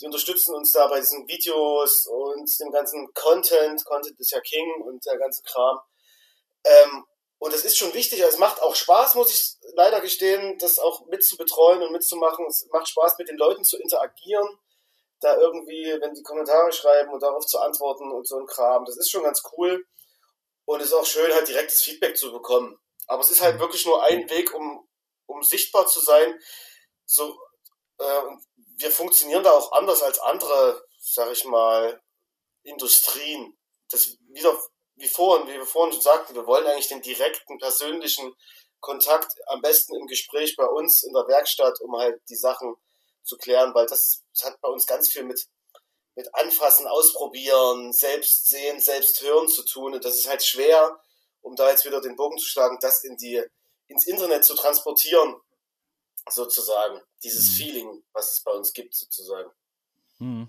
Die 0.00 0.06
unterstützen 0.06 0.54
uns 0.54 0.72
da 0.72 0.86
bei 0.88 1.00
diesen 1.00 1.26
Videos 1.28 2.06
und 2.06 2.50
dem 2.60 2.70
ganzen 2.70 3.08
Content. 3.14 3.84
Content 3.84 4.18
ist 4.18 4.32
ja 4.32 4.40
King 4.40 4.82
und 4.82 5.06
der 5.06 5.16
ganze 5.16 5.42
Kram. 5.42 5.78
Ähm, 6.64 7.06
und 7.38 7.54
es 7.54 7.64
ist 7.64 7.78
schon 7.78 7.94
wichtig, 7.94 8.20
es 8.20 8.38
macht 8.38 8.60
auch 8.60 8.74
Spaß, 8.74 9.14
muss 9.14 9.32
ich 9.32 9.72
leider 9.74 10.00
gestehen, 10.00 10.58
das 10.58 10.78
auch 10.78 11.06
mitzubetreuen 11.06 11.82
und 11.82 11.92
mitzumachen. 11.92 12.46
Es 12.46 12.66
macht 12.72 12.88
Spaß, 12.88 13.16
mit 13.18 13.28
den 13.28 13.36
Leuten 13.36 13.64
zu 13.64 13.78
interagieren 13.78 14.58
da 15.24 15.36
irgendwie, 15.36 15.96
wenn 16.00 16.14
die 16.14 16.22
Kommentare 16.22 16.72
schreiben 16.72 17.12
und 17.12 17.22
darauf 17.22 17.46
zu 17.46 17.58
antworten 17.58 18.10
und 18.12 18.26
so 18.26 18.38
ein 18.38 18.46
Kram. 18.46 18.84
Das 18.84 18.96
ist 18.96 19.10
schon 19.10 19.22
ganz 19.22 19.42
cool. 19.56 19.84
Und 20.66 20.80
es 20.80 20.88
ist 20.88 20.94
auch 20.94 21.06
schön, 21.06 21.32
halt 21.32 21.48
direktes 21.48 21.82
Feedback 21.82 22.16
zu 22.16 22.32
bekommen. 22.32 22.78
Aber 23.06 23.22
es 23.22 23.30
ist 23.30 23.42
halt 23.42 23.58
wirklich 23.58 23.84
nur 23.86 24.02
ein 24.02 24.28
Weg, 24.30 24.54
um, 24.54 24.88
um 25.26 25.42
sichtbar 25.42 25.86
zu 25.86 26.00
sein. 26.00 26.38
So, 27.04 27.38
äh, 27.98 28.22
wir 28.76 28.90
funktionieren 28.90 29.44
da 29.44 29.50
auch 29.50 29.72
anders 29.72 30.02
als 30.02 30.18
andere, 30.20 30.82
sag 30.98 31.30
ich 31.32 31.44
mal, 31.44 32.02
Industrien. 32.62 33.56
Das 33.88 34.16
wieder, 34.28 34.58
wie 34.96 35.08
vorhin, 35.08 35.46
wie 35.48 35.58
wir 35.58 35.66
vorhin 35.66 35.92
schon 35.92 36.02
sagten, 36.02 36.34
wir 36.34 36.46
wollen 36.46 36.66
eigentlich 36.66 36.88
den 36.88 37.02
direkten, 37.02 37.58
persönlichen 37.58 38.34
Kontakt 38.80 39.32
am 39.46 39.60
besten 39.60 39.94
im 39.96 40.06
Gespräch 40.06 40.56
bei 40.56 40.66
uns 40.66 41.02
in 41.02 41.12
der 41.12 41.26
Werkstatt, 41.26 41.80
um 41.80 41.96
halt 41.96 42.20
die 42.28 42.36
Sachen 42.36 42.74
zu 43.24 43.36
klären, 43.36 43.74
weil 43.74 43.86
das, 43.86 44.22
das 44.34 44.44
hat 44.44 44.60
bei 44.60 44.68
uns 44.68 44.86
ganz 44.86 45.08
viel 45.08 45.24
mit, 45.24 45.46
mit 46.14 46.32
Anfassen, 46.34 46.86
Ausprobieren, 46.86 47.92
selbst 47.92 48.48
sehen, 48.48 48.80
selbst 48.80 49.22
hören 49.22 49.48
zu 49.48 49.64
tun. 49.64 49.94
Und 49.94 50.04
das 50.04 50.16
ist 50.16 50.28
halt 50.28 50.42
schwer, 50.42 51.00
um 51.40 51.56
da 51.56 51.70
jetzt 51.70 51.84
wieder 51.84 52.00
den 52.00 52.16
Bogen 52.16 52.38
zu 52.38 52.48
schlagen, 52.48 52.78
das 52.80 53.02
in 53.04 53.16
die, 53.16 53.42
ins 53.88 54.06
Internet 54.06 54.44
zu 54.44 54.54
transportieren, 54.54 55.34
sozusagen. 56.30 57.00
Dieses 57.22 57.50
mhm. 57.50 57.54
Feeling, 57.54 58.04
was 58.12 58.32
es 58.32 58.42
bei 58.42 58.52
uns 58.52 58.72
gibt, 58.72 58.94
sozusagen. 58.94 59.50
Mhm. 60.18 60.48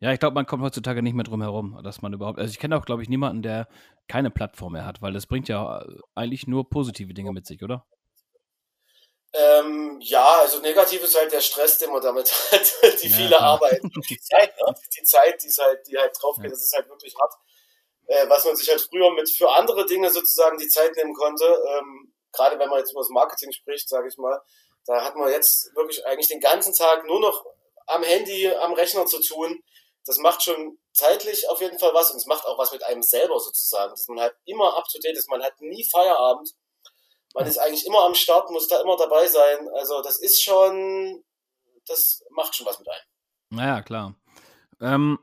Ja, 0.00 0.12
ich 0.12 0.18
glaube, 0.18 0.34
man 0.34 0.46
kommt 0.46 0.62
heutzutage 0.62 1.02
nicht 1.02 1.14
mehr 1.14 1.24
drum 1.24 1.42
herum, 1.42 1.80
dass 1.82 2.02
man 2.02 2.12
überhaupt. 2.12 2.38
Also 2.38 2.50
ich 2.50 2.58
kenne 2.58 2.76
auch, 2.76 2.84
glaube 2.84 3.02
ich, 3.02 3.08
niemanden, 3.08 3.42
der 3.42 3.68
keine 4.08 4.30
Plattform 4.30 4.72
mehr 4.72 4.84
hat, 4.84 5.00
weil 5.00 5.12
das 5.12 5.26
bringt 5.26 5.48
ja 5.48 5.86
eigentlich 6.14 6.46
nur 6.46 6.68
positive 6.68 7.14
Dinge 7.14 7.32
mit 7.32 7.46
sich, 7.46 7.62
oder? 7.62 7.86
Ähm, 9.34 9.98
ja, 10.00 10.40
also 10.40 10.60
negativ 10.60 11.02
ist 11.02 11.16
halt 11.16 11.32
der 11.32 11.40
Stress, 11.40 11.78
den 11.78 11.90
man 11.90 12.02
damit 12.02 12.30
hat, 12.52 13.02
die 13.02 13.08
ja, 13.08 13.16
viele 13.16 13.40
Arbeit. 13.40 13.80
Die 14.08 14.20
Zeit, 14.20 14.54
ne? 14.60 14.74
Die 14.94 15.02
Zeit, 15.04 15.42
die 15.42 15.46
ist 15.46 15.58
halt, 15.58 15.86
die 15.86 15.96
halt 15.96 16.12
drauf 16.20 16.36
geht, 16.36 16.46
ja. 16.46 16.50
das 16.50 16.62
ist 16.62 16.74
halt 16.74 16.88
wirklich 16.88 17.14
hart. 17.18 17.32
Äh, 18.06 18.28
was 18.28 18.44
man 18.44 18.56
sich 18.56 18.68
halt 18.68 18.80
früher 18.80 19.10
mit 19.12 19.30
für 19.30 19.50
andere 19.50 19.86
Dinge 19.86 20.10
sozusagen 20.10 20.58
die 20.58 20.68
Zeit 20.68 20.94
nehmen 20.96 21.14
konnte, 21.14 21.44
ähm, 21.44 22.12
gerade 22.32 22.58
wenn 22.58 22.68
man 22.68 22.80
jetzt 22.80 22.92
über 22.92 23.00
das 23.00 23.08
Marketing 23.08 23.52
spricht, 23.52 23.88
sage 23.88 24.08
ich 24.08 24.18
mal, 24.18 24.40
da 24.84 25.02
hat 25.04 25.16
man 25.16 25.30
jetzt 25.30 25.74
wirklich 25.74 26.04
eigentlich 26.06 26.28
den 26.28 26.40
ganzen 26.40 26.74
Tag 26.74 27.06
nur 27.06 27.20
noch 27.20 27.44
am 27.86 28.02
Handy, 28.02 28.48
am 28.48 28.72
Rechner 28.72 29.06
zu 29.06 29.20
tun. 29.20 29.62
Das 30.04 30.18
macht 30.18 30.42
schon 30.42 30.78
zeitlich 30.92 31.48
auf 31.48 31.60
jeden 31.60 31.78
Fall 31.78 31.94
was 31.94 32.10
und 32.10 32.16
es 32.16 32.26
macht 32.26 32.44
auch 32.46 32.58
was 32.58 32.72
mit 32.72 32.82
einem 32.84 33.02
selber 33.02 33.38
sozusagen, 33.38 33.90
dass 33.90 34.08
man 34.08 34.20
halt 34.20 34.34
immer 34.44 34.76
up 34.76 34.84
to 34.88 34.98
date 34.98 35.16
ist. 35.16 35.30
Man 35.30 35.42
hat 35.42 35.60
nie 35.60 35.88
Feierabend 35.90 36.50
man 37.34 37.46
ist 37.46 37.58
eigentlich 37.58 37.86
immer 37.86 38.04
am 38.04 38.14
Start, 38.14 38.50
muss 38.50 38.68
da 38.68 38.80
immer 38.80 38.96
dabei 38.96 39.26
sein. 39.26 39.68
Also 39.74 40.02
das 40.02 40.20
ist 40.20 40.42
schon, 40.42 41.22
das 41.86 42.24
macht 42.30 42.54
schon 42.54 42.66
was 42.66 42.78
mit 42.78 42.88
einem. 42.88 43.58
Naja, 43.58 43.82
klar. 43.82 44.14
Ähm, 44.80 45.18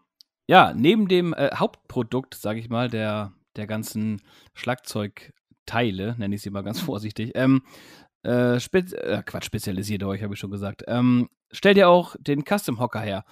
ja, 0.47 0.73
neben 0.73 1.07
dem 1.07 1.33
äh, 1.33 1.51
Hauptprodukt, 1.55 2.35
sage 2.35 2.59
ich 2.59 2.69
mal, 2.69 2.89
der, 2.89 3.33
der 3.55 3.67
ganzen 3.67 4.21
Schlagzeugteile, 4.53 6.15
nenne 6.17 6.35
ich 6.35 6.41
sie 6.41 6.49
mal 6.49 6.63
ganz 6.63 6.79
vorsichtig, 6.79 7.31
ähm, 7.35 7.63
äh, 8.23 8.59
spe 8.59 8.79
äh, 8.79 9.23
Quatsch, 9.23 9.45
spezialisiert 9.45 10.03
euch, 10.03 10.23
habe 10.23 10.33
ich 10.33 10.39
schon 10.39 10.51
gesagt. 10.51 10.83
Ähm, 10.87 11.29
stellt 11.51 11.77
ihr 11.77 11.89
auch 11.89 12.15
den 12.19 12.43
Custom 12.43 12.79
Hocker 12.79 13.01
her? 13.01 13.25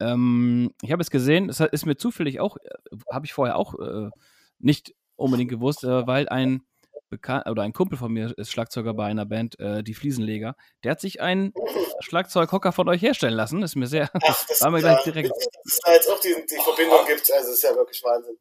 Ähm, 0.00 0.72
ich 0.82 0.92
habe 0.92 1.02
es 1.02 1.10
gesehen, 1.10 1.48
das 1.48 1.60
ist 1.60 1.86
mir 1.86 1.96
zufällig 1.96 2.40
auch, 2.40 2.56
äh, 2.56 2.96
habe 3.12 3.26
ich 3.26 3.32
vorher 3.32 3.56
auch 3.56 3.74
äh, 3.78 4.10
nicht 4.58 4.94
unbedingt 5.16 5.50
gewusst, 5.50 5.84
äh, 5.84 6.06
weil 6.06 6.28
ein 6.28 6.62
bekannt 7.08 7.48
oder 7.48 7.62
ein 7.62 7.72
Kumpel 7.72 7.98
von 7.98 8.12
mir 8.12 8.36
ist 8.36 8.50
Schlagzeuger 8.50 8.94
bei 8.94 9.06
einer 9.06 9.26
Band, 9.26 9.58
äh, 9.60 9.82
die 9.82 9.94
Fliesenleger. 9.94 10.56
Der 10.82 10.92
hat 10.92 11.00
sich 11.00 11.20
einen 11.20 11.52
Schlagzeughocker 12.00 12.72
von 12.72 12.88
euch 12.88 13.02
herstellen 13.02 13.34
lassen. 13.34 13.62
Ist 13.62 13.76
mir 13.76 13.86
sehr. 13.86 14.10
Ach, 14.12 14.46
das 14.46 14.60
war 14.62 14.70
mir 14.70 14.80
gleich 14.80 15.02
direkt. 15.04 15.30
Dass 15.30 15.48
es 15.64 15.78
da 15.84 15.92
jetzt 15.92 16.10
auch 16.10 16.20
die, 16.20 16.34
die 16.50 16.62
Verbindung 16.62 17.06
gibt, 17.06 17.32
also 17.32 17.52
ist 17.52 17.62
ja 17.62 17.74
wirklich 17.74 18.02
Wahnsinn. 18.02 18.36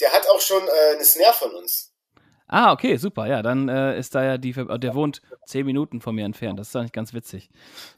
Der 0.00 0.12
hat 0.12 0.28
auch 0.28 0.40
schon 0.40 0.62
äh, 0.62 0.94
eine 0.94 1.04
Snare 1.04 1.34
von 1.34 1.54
uns. 1.54 1.94
Ah, 2.46 2.72
okay, 2.72 2.96
super. 2.96 3.26
Ja, 3.26 3.42
dann 3.42 3.68
äh, 3.68 3.98
ist 3.98 4.14
da 4.14 4.22
ja 4.22 4.38
die, 4.38 4.52
der 4.52 4.94
wohnt 4.94 5.22
zehn 5.46 5.64
Minuten 5.64 6.00
von 6.00 6.14
mir 6.14 6.24
entfernt. 6.26 6.58
Das 6.60 6.68
ist 6.68 6.76
eigentlich 6.76 6.92
ganz 6.92 7.14
witzig. 7.14 7.50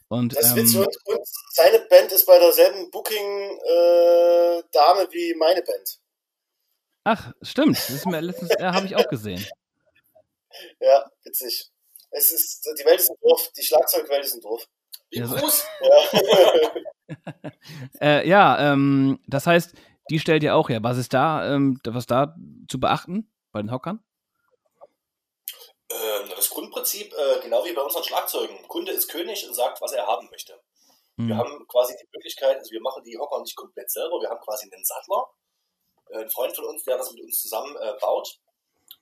Und, 0.08 0.36
das 0.36 0.46
ist 0.46 0.50
ähm, 0.52 0.56
witzig. 0.58 0.78
Und, 0.78 0.96
und, 1.06 1.20
seine 1.50 1.80
Band 1.80 2.12
ist 2.12 2.26
bei 2.26 2.38
derselben 2.38 2.90
Booking-Dame 2.90 3.32
äh, 5.02 5.12
wie 5.12 5.34
meine 5.34 5.62
Band. 5.62 5.98
Ach, 7.04 7.32
stimmt. 7.42 7.76
Das 7.76 7.90
ist 7.90 8.06
mir 8.06 8.20
letztens, 8.20 8.52
ja, 8.58 8.72
habe 8.74 8.86
ich 8.86 8.94
auch 8.96 9.08
gesehen. 9.08 9.44
Ja, 10.80 11.10
witzig. 11.24 11.70
Es 12.10 12.32
ist, 12.32 12.64
die 12.78 12.84
Welt 12.84 13.00
ist 13.00 13.10
ein 13.10 13.16
Dorf, 13.20 13.50
die 13.56 13.62
Schlagzeugwelt 13.62 14.24
ist 14.24 14.34
ein 14.34 14.40
Dorf. 14.40 14.66
Wie 15.10 15.18
ja, 15.18 15.26
groß? 15.26 15.66
Ja, 15.80 17.50
äh, 18.00 18.28
ja 18.28 18.72
ähm, 18.72 19.20
das 19.26 19.46
heißt, 19.46 19.74
die 20.10 20.18
stellt 20.18 20.42
ihr 20.42 20.54
auch 20.54 20.68
her. 20.68 20.82
Was 20.82 20.98
ist 20.98 21.12
da, 21.12 21.54
ähm, 21.54 21.80
was 21.84 22.06
da 22.06 22.34
zu 22.68 22.78
beachten 22.80 23.30
bei 23.52 23.60
den 23.60 23.70
Hockern? 23.70 24.02
Ähm, 25.90 26.30
das 26.34 26.50
Grundprinzip, 26.50 27.12
äh, 27.12 27.40
genau 27.42 27.64
wie 27.64 27.72
bei 27.72 27.82
unseren 27.82 28.04
Schlagzeugen. 28.04 28.66
Kunde 28.68 28.92
ist 28.92 29.08
König 29.08 29.46
und 29.46 29.54
sagt, 29.54 29.80
was 29.80 29.92
er 29.92 30.06
haben 30.06 30.28
möchte. 30.30 30.60
Mhm. 31.16 31.28
Wir 31.28 31.36
haben 31.36 31.66
quasi 31.68 31.94
die 32.00 32.08
Möglichkeit, 32.12 32.58
also 32.58 32.70
wir 32.70 32.80
machen 32.80 33.02
die 33.04 33.16
Hocker 33.18 33.40
nicht 33.40 33.56
komplett 33.56 33.90
selber, 33.90 34.20
wir 34.20 34.28
haben 34.28 34.40
quasi 34.40 34.68
einen 34.70 34.84
Sattler, 34.84 35.30
äh, 36.10 36.22
ein 36.22 36.30
Freund 36.30 36.54
von 36.54 36.66
uns, 36.66 36.84
der 36.84 36.98
das 36.98 37.12
mit 37.12 37.22
uns 37.22 37.40
zusammen 37.40 37.76
äh, 37.76 37.92
baut. 38.00 38.38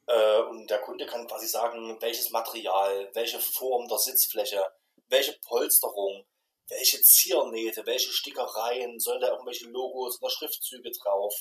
Äh, 0.07 0.41
und 0.43 0.69
der 0.69 0.81
Kunde 0.81 1.07
kann 1.07 1.27
quasi 1.27 1.47
sagen, 1.47 1.97
welches 2.01 2.31
Material, 2.31 3.11
welche 3.15 3.41
Form 3.41 3.89
der 3.89 3.99
Sitzfläche, 3.99 4.63
welche 5.09 5.33
Polsterung, 5.47 6.27
welche 6.69 7.01
Ziernähte, 7.03 7.87
welche 7.87 8.13
Stickereien, 8.13 8.99
sollen 8.99 9.21
da 9.21 9.31
irgendwelche 9.31 9.67
Logos 9.69 10.21
oder 10.21 10.31
Schriftzüge 10.31 10.91
drauf. 10.91 11.35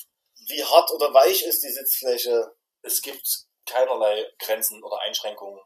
Wie 0.48 0.64
hart 0.64 0.90
oder 0.92 1.12
weich 1.14 1.42
ist 1.42 1.62
die 1.62 1.70
Sitzfläche? 1.70 2.54
Es 2.82 3.00
gibt 3.00 3.46
keinerlei 3.66 4.26
Grenzen 4.38 4.82
oder 4.82 5.00
Einschränkungen. 5.00 5.60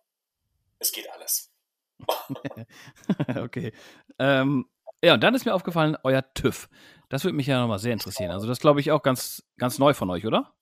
Es 0.79 0.93
geht 0.93 1.11
alles. 1.11 1.51
okay. 3.37 3.73
Ähm, 4.19 4.71
ja, 5.03 5.15
und 5.15 5.21
dann 5.21 5.35
ist 5.35 5.45
mir 5.45 5.55
aufgefallen, 5.55 5.97
euer 6.03 6.23
TÜV. 6.35 6.69
Das 7.09 7.25
würde 7.25 7.37
mich 7.37 7.47
ja 7.47 7.61
nochmal 7.61 7.79
sehr 7.79 7.93
interessieren. 7.93 8.31
Also, 8.31 8.47
das 8.47 8.61
glaube 8.61 8.81
ich 8.81 8.91
auch 8.91 9.03
ganz, 9.03 9.45
ganz 9.57 9.79
neu 9.79 9.95
von 9.95 10.11
euch, 10.11 10.27
oder? 10.27 10.55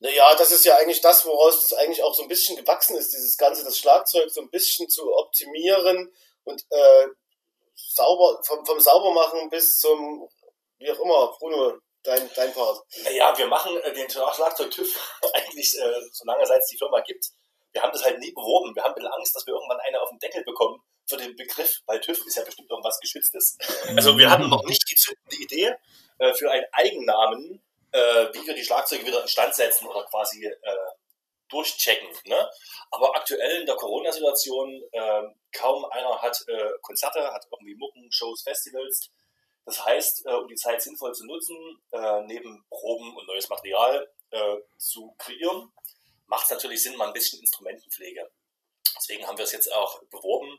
Naja, 0.00 0.34
das 0.34 0.50
ist 0.50 0.64
ja 0.64 0.76
eigentlich 0.76 1.02
das, 1.02 1.26
woraus 1.26 1.60
das 1.60 1.74
eigentlich 1.74 2.02
auch 2.02 2.14
so 2.14 2.22
ein 2.22 2.28
bisschen 2.28 2.56
gewachsen 2.56 2.96
ist, 2.96 3.12
dieses 3.12 3.36
Ganze, 3.36 3.64
das 3.64 3.76
Schlagzeug 3.76 4.30
so 4.30 4.40
ein 4.40 4.50
bisschen 4.50 4.88
zu 4.88 5.14
optimieren 5.14 6.10
und 6.44 6.64
äh, 6.70 7.06
sauber, 7.74 8.42
vom, 8.42 8.64
vom 8.64 8.80
Saubermachen 8.80 9.50
bis 9.50 9.76
zum, 9.76 10.26
wie 10.78 10.90
auch 10.90 10.98
immer, 11.00 11.36
Bruno, 11.38 11.74
dein, 12.02 12.30
dein 12.34 12.52
Part. 12.54 12.82
Naja, 13.04 13.36
wir 13.36 13.46
machen 13.46 13.76
äh, 13.76 13.92
den 13.92 14.08
Schlagzeug-TÜV 14.08 15.18
eigentlich, 15.34 15.78
äh, 15.78 16.00
solange 16.12 16.42
es 16.42 16.66
die 16.68 16.78
Firma 16.78 17.00
gibt. 17.00 17.26
Wir 17.72 17.82
haben 17.82 17.92
das 17.92 18.04
halt 18.04 18.18
nie 18.18 18.32
beworben. 18.32 18.74
Wir 18.74 18.82
haben 18.82 18.92
ein 18.92 18.94
bisschen 18.94 19.12
Angst, 19.12 19.36
dass 19.36 19.46
wir 19.46 19.54
irgendwann 19.54 19.80
eine 19.80 20.00
auf 20.00 20.08
den 20.08 20.18
Deckel 20.18 20.42
bekommen 20.44 20.82
für 21.06 21.18
den 21.18 21.36
Begriff, 21.36 21.80
weil 21.86 22.00
TÜV 22.00 22.26
ist 22.26 22.36
ja 22.36 22.44
bestimmt 22.44 22.70
irgendwas 22.70 22.98
Geschütztes. 23.00 23.58
Also 23.96 24.16
wir 24.16 24.30
hatten 24.30 24.48
noch 24.48 24.64
nicht 24.64 24.82
die 24.90 24.96
zündende 24.96 25.36
Idee 25.36 25.74
äh, 26.18 26.34
für 26.34 26.50
einen 26.50 26.66
Eigennamen, 26.72 27.62
äh, 27.92 28.26
wie 28.32 28.46
wir 28.46 28.54
die 28.54 28.64
Schlagzeuge 28.64 29.06
wieder 29.06 29.22
instand 29.22 29.54
setzen 29.54 29.86
oder 29.86 30.04
quasi 30.04 30.44
äh, 30.44 30.56
durchchecken. 31.48 32.08
Ne? 32.24 32.50
Aber 32.90 33.14
aktuell 33.16 33.60
in 33.60 33.66
der 33.66 33.76
Corona-Situation, 33.76 34.82
äh, 34.92 35.22
kaum 35.52 35.84
einer 35.86 36.20
hat 36.22 36.42
äh, 36.48 36.70
Konzerte, 36.82 37.32
hat 37.32 37.46
irgendwie 37.50 37.74
Mucken, 37.74 38.10
Shows, 38.10 38.42
Festivals. 38.42 39.10
Das 39.64 39.84
heißt, 39.84 40.26
äh, 40.26 40.34
um 40.34 40.48
die 40.48 40.54
Zeit 40.54 40.80
sinnvoll 40.82 41.14
zu 41.14 41.26
nutzen, 41.26 41.56
äh, 41.92 42.22
neben 42.22 42.64
Proben 42.70 43.16
und 43.16 43.26
neues 43.26 43.48
Material 43.48 44.08
zu 44.78 45.12
kreieren, 45.18 45.72
macht 46.26 46.44
es 46.44 46.50
natürlich 46.50 46.84
Sinn, 46.84 46.94
mal 46.94 47.08
ein 47.08 47.12
bisschen 47.12 47.40
Instrumentenpflege. 47.40 48.30
Deswegen 48.96 49.26
haben 49.26 49.36
wir 49.36 49.42
es 49.42 49.50
jetzt 49.50 49.72
auch 49.72 50.00
beworben. 50.04 50.56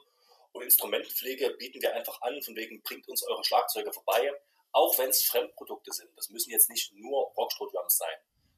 Und 0.52 0.64
Instrumentenpflege 0.64 1.52
bieten 1.52 1.82
wir 1.82 1.96
einfach 1.96 2.20
an, 2.20 2.42
von 2.42 2.54
wegen 2.58 2.82
bringt 2.82 3.08
uns 3.08 3.24
eure 3.24 3.46
Schlagzeuge 3.46 3.94
vorbei 3.94 4.30
auch 4.72 4.98
wenn 4.98 5.10
es 5.10 5.24
Fremdprodukte 5.26 5.92
sind. 5.92 6.10
Das 6.16 6.30
müssen 6.30 6.52
jetzt 6.52 6.70
nicht 6.70 6.94
nur 6.94 7.32
Rockstroh-Drums 7.38 7.98
sein. 7.98 8.18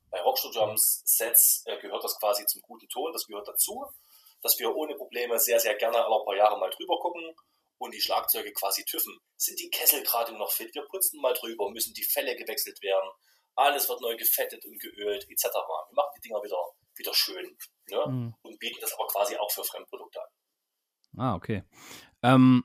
Bei 0.10 0.22
Rockstroh-Drums-Sets 0.22 1.64
äh, 1.66 1.78
gehört 1.80 2.04
das 2.04 2.20
quasi 2.20 2.46
zum 2.46 2.62
guten 2.62 2.88
Ton, 2.90 3.12
das 3.14 3.26
gehört 3.26 3.48
dazu, 3.48 3.84
dass 4.42 4.60
wir 4.60 4.76
ohne 4.76 4.96
Probleme 4.96 5.40
sehr, 5.40 5.60
sehr 5.60 5.76
gerne 5.76 6.04
alle 6.04 6.24
paar 6.24 6.36
Jahre 6.36 6.60
mal 6.60 6.70
drüber 6.70 7.00
gucken 7.00 7.36
und 7.80 7.94
die 7.94 8.02
Schlagzeuge 8.02 8.52
quasi 8.54 8.84
tüffen. 8.86 9.18
Sind 9.38 9.60
die 9.60 9.70
Kessel 9.70 10.04
gerade 10.04 10.34
noch 10.38 10.52
fit? 10.52 10.74
Wir 10.76 10.84
putzen 10.84 11.20
mal 11.20 11.34
drüber, 11.34 11.70
müssen 11.72 11.94
die 11.94 12.04
Fälle 12.04 12.36
gewechselt 12.36 12.82
werden, 12.82 13.10
alles 13.56 13.90
wird 13.90 14.02
neu 14.02 14.16
gefettet 14.16 14.66
und 14.66 14.80
geölt, 14.80 15.26
etc. 15.30 15.46
Wir 15.46 15.96
machen 15.96 16.12
die 16.18 16.28
Dinger 16.28 16.44
wieder, 16.44 16.58
wieder 16.96 17.14
schön 17.14 17.58
ne? 17.90 18.06
mhm. 18.08 18.36
und 18.42 18.60
bieten 18.60 18.80
das 18.82 18.94
aber 18.94 19.08
quasi 19.08 19.36
auch 19.38 19.52
für 19.52 19.64
Fremdprodukte 19.64 20.22
an. 20.22 20.28
Ah, 21.18 21.36
okay. 21.36 21.64
Ähm, 22.24 22.64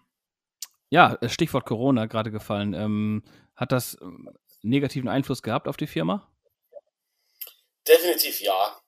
ja, 0.91 1.19
Stichwort 1.27 1.67
Corona 1.67 2.07
gerade 2.07 2.31
gefallen. 2.31 2.75
Ähm, 2.75 3.23
hat 3.55 3.73
das 3.73 3.97
ähm, 4.01 4.31
negativen 4.63 5.09
Einfluss 5.09 5.43
gehabt 5.43 5.69
auf 5.69 5.77
die 5.77 5.87
Firma? 5.87 6.31
Definitiv 7.87 8.41
ja. 8.41 8.81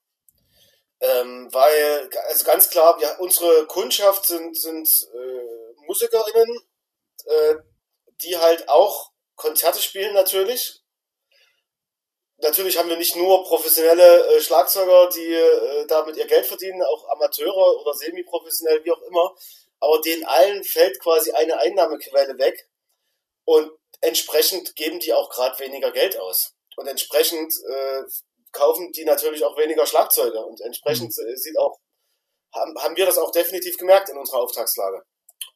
Ähm, 1.00 1.48
weil, 1.52 2.10
also 2.28 2.44
ganz 2.44 2.68
klar, 2.68 2.98
ja, 3.00 3.16
unsere 3.18 3.66
Kundschaft 3.66 4.26
sind, 4.26 4.56
sind 4.58 4.88
äh, 5.14 5.84
Musikerinnen, 5.86 6.60
äh, 7.24 7.54
die 8.22 8.36
halt 8.36 8.68
auch 8.68 9.12
Konzerte 9.34 9.80
spielen 9.80 10.12
natürlich. 10.12 10.82
Natürlich 12.42 12.78
haben 12.78 12.88
wir 12.88 12.96
nicht 12.96 13.16
nur 13.16 13.44
professionelle 13.44 14.36
äh, 14.36 14.40
Schlagzeuger, 14.40 15.08
die 15.10 15.32
äh, 15.32 15.86
damit 15.86 16.16
ihr 16.16 16.26
Geld 16.26 16.46
verdienen, 16.46 16.82
auch 16.82 17.08
Amateure 17.10 17.80
oder 17.80 17.94
semi-professionell, 17.94 18.84
wie 18.84 18.92
auch 18.92 19.02
immer 19.02 19.34
aber 19.80 20.00
denen 20.02 20.24
allen 20.24 20.62
fällt 20.64 21.00
quasi 21.00 21.32
eine 21.32 21.58
Einnahmequelle 21.58 22.38
weg 22.38 22.68
und 23.44 23.70
entsprechend 24.00 24.76
geben 24.76 25.00
die 25.00 25.12
auch 25.12 25.30
gerade 25.30 25.58
weniger 25.58 25.90
Geld 25.90 26.18
aus. 26.18 26.54
Und 26.76 26.86
entsprechend 26.86 27.52
äh, 27.68 28.02
kaufen 28.52 28.92
die 28.92 29.04
natürlich 29.04 29.44
auch 29.44 29.56
weniger 29.56 29.86
Schlagzeuge 29.86 30.44
und 30.44 30.60
entsprechend 30.60 31.14
mhm. 31.16 31.36
sieht 31.36 31.58
auch, 31.58 31.78
haben, 32.54 32.76
haben 32.80 32.96
wir 32.96 33.06
das 33.06 33.18
auch 33.18 33.30
definitiv 33.30 33.76
gemerkt 33.76 34.08
in 34.08 34.18
unserer 34.18 34.40
Auftragslage. 34.40 35.02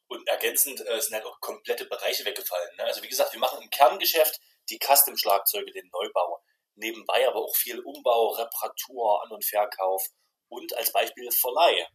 Und 0.07 0.27
ergänzend 0.29 0.87
äh, 0.87 1.01
sind 1.01 1.15
halt 1.15 1.25
auch 1.25 1.41
komplette 1.41 1.87
Bereiche 1.87 2.25
weggefallen. 2.25 2.77
Ne? 2.77 2.85
Also 2.85 3.03
wie 3.03 3.09
gesagt, 3.09 3.33
wir 3.33 3.41
machen 3.41 3.63
im 3.63 3.71
Kerngeschäft 3.71 4.39
die 4.69 4.79
Custom-Schlagzeuge, 4.79 5.73
den 5.73 5.89
Neubau. 5.93 6.41
Nebenbei 6.77 7.27
aber 7.27 7.41
auch 7.41 7.57
viel 7.57 7.81
Umbau, 7.81 8.29
Reparatur, 8.31 9.23
An- 9.23 9.33
und 9.33 9.45
Verkauf 9.45 10.05
und 10.49 10.77
als 10.77 10.93
Beispiel 10.93 11.31
Verleih. 11.31 11.87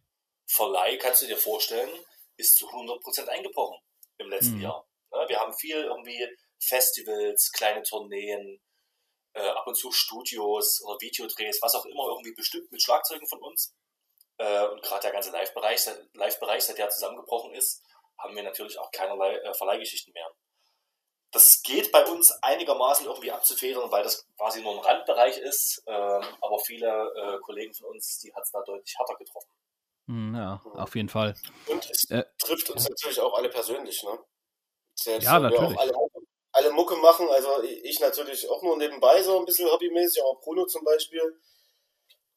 Verleih 0.47 0.97
kannst 0.97 1.21
du 1.21 1.27
dir 1.27 1.37
vorstellen, 1.37 1.89
ist 2.39 2.57
zu 2.57 2.67
100% 2.67 3.27
eingebrochen 3.27 3.77
im 4.17 4.29
letzten 4.29 4.55
mhm. 4.55 4.61
Jahr. 4.61 4.87
Ja, 5.11 5.29
wir 5.29 5.39
haben 5.39 5.53
viel 5.53 5.75
irgendwie 5.75 6.27
Festivals, 6.59 7.51
kleine 7.51 7.83
Tourneen, 7.83 8.61
äh, 9.33 9.47
ab 9.47 9.67
und 9.67 9.75
zu 9.75 9.91
Studios 9.91 10.81
oder 10.83 10.99
Videodrehs, 10.99 11.61
was 11.61 11.75
auch 11.75 11.85
immer, 11.85 12.07
irgendwie 12.07 12.33
bestimmt 12.33 12.71
mit 12.71 12.81
Schlagzeugen 12.81 13.27
von 13.27 13.41
uns. 13.41 13.73
Äh, 14.37 14.67
und 14.67 14.81
gerade 14.81 15.01
der 15.01 15.11
ganze 15.11 15.31
Live-Bereich, 15.31 15.87
Live-Bereich, 16.13 16.63
seit 16.63 16.77
der 16.77 16.89
zusammengebrochen 16.89 17.53
ist, 17.53 17.83
haben 18.17 18.35
wir 18.35 18.43
natürlich 18.43 18.77
auch 18.79 18.91
keinerlei 18.91 19.35
äh, 19.35 19.53
Verleihgeschichten 19.53 20.13
mehr. 20.13 20.29
Das 21.31 21.61
geht 21.61 21.91
bei 21.91 22.03
uns 22.05 22.31
einigermaßen 22.41 23.05
irgendwie 23.05 23.31
abzufedern, 23.31 23.91
weil 23.91 24.03
das 24.03 24.27
quasi 24.35 24.61
nur 24.61 24.73
ein 24.73 24.79
Randbereich 24.79 25.37
ist, 25.37 25.83
ähm, 25.85 26.23
aber 26.41 26.59
viele 26.65 26.87
äh, 26.87 27.39
Kollegen 27.41 27.73
von 27.73 27.85
uns, 27.87 28.19
die 28.19 28.33
hat 28.33 28.43
es 28.43 28.51
da 28.51 28.61
deutlich 28.63 28.95
härter 28.97 29.15
getroffen. 29.15 29.49
Hm, 30.09 30.33
ja, 30.33 30.59
auf 30.73 30.95
jeden 30.95 31.07
Fall. 31.07 31.35
Und 31.67 31.87
es 31.91 32.09
äh, 32.09 32.23
trifft 32.39 32.67
uns 32.71 32.89
natürlich 32.89 33.19
auch 33.19 33.37
alle 33.37 33.47
persönlich, 33.47 34.01
ne? 34.03 34.17
Selbst 34.95 35.25
ja, 35.25 35.39
natürlich. 35.39 35.77
Alle, 35.77 35.93
alle, 36.51 36.71
Mucke 36.71 36.95
machen, 36.97 37.27
also 37.29 37.61
ich 37.61 37.99
natürlich 37.99 38.49
auch 38.49 38.63
nur 38.63 38.75
nebenbei 38.77 39.21
so 39.21 39.39
ein 39.39 39.45
bisschen 39.45 39.69
hobbymäßig, 39.69 40.23
aber 40.23 40.39
Bruno 40.41 40.65
zum 40.65 40.83
Beispiel, 40.83 41.21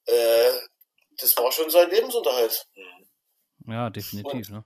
äh, 0.05 0.53
das 1.17 1.35
war 1.39 1.51
schon 1.51 1.71
sein 1.71 1.89
Lebensunterhalt. 1.89 2.69
Ja, 3.67 3.89
definitiv, 3.89 4.51
ne? 4.51 4.65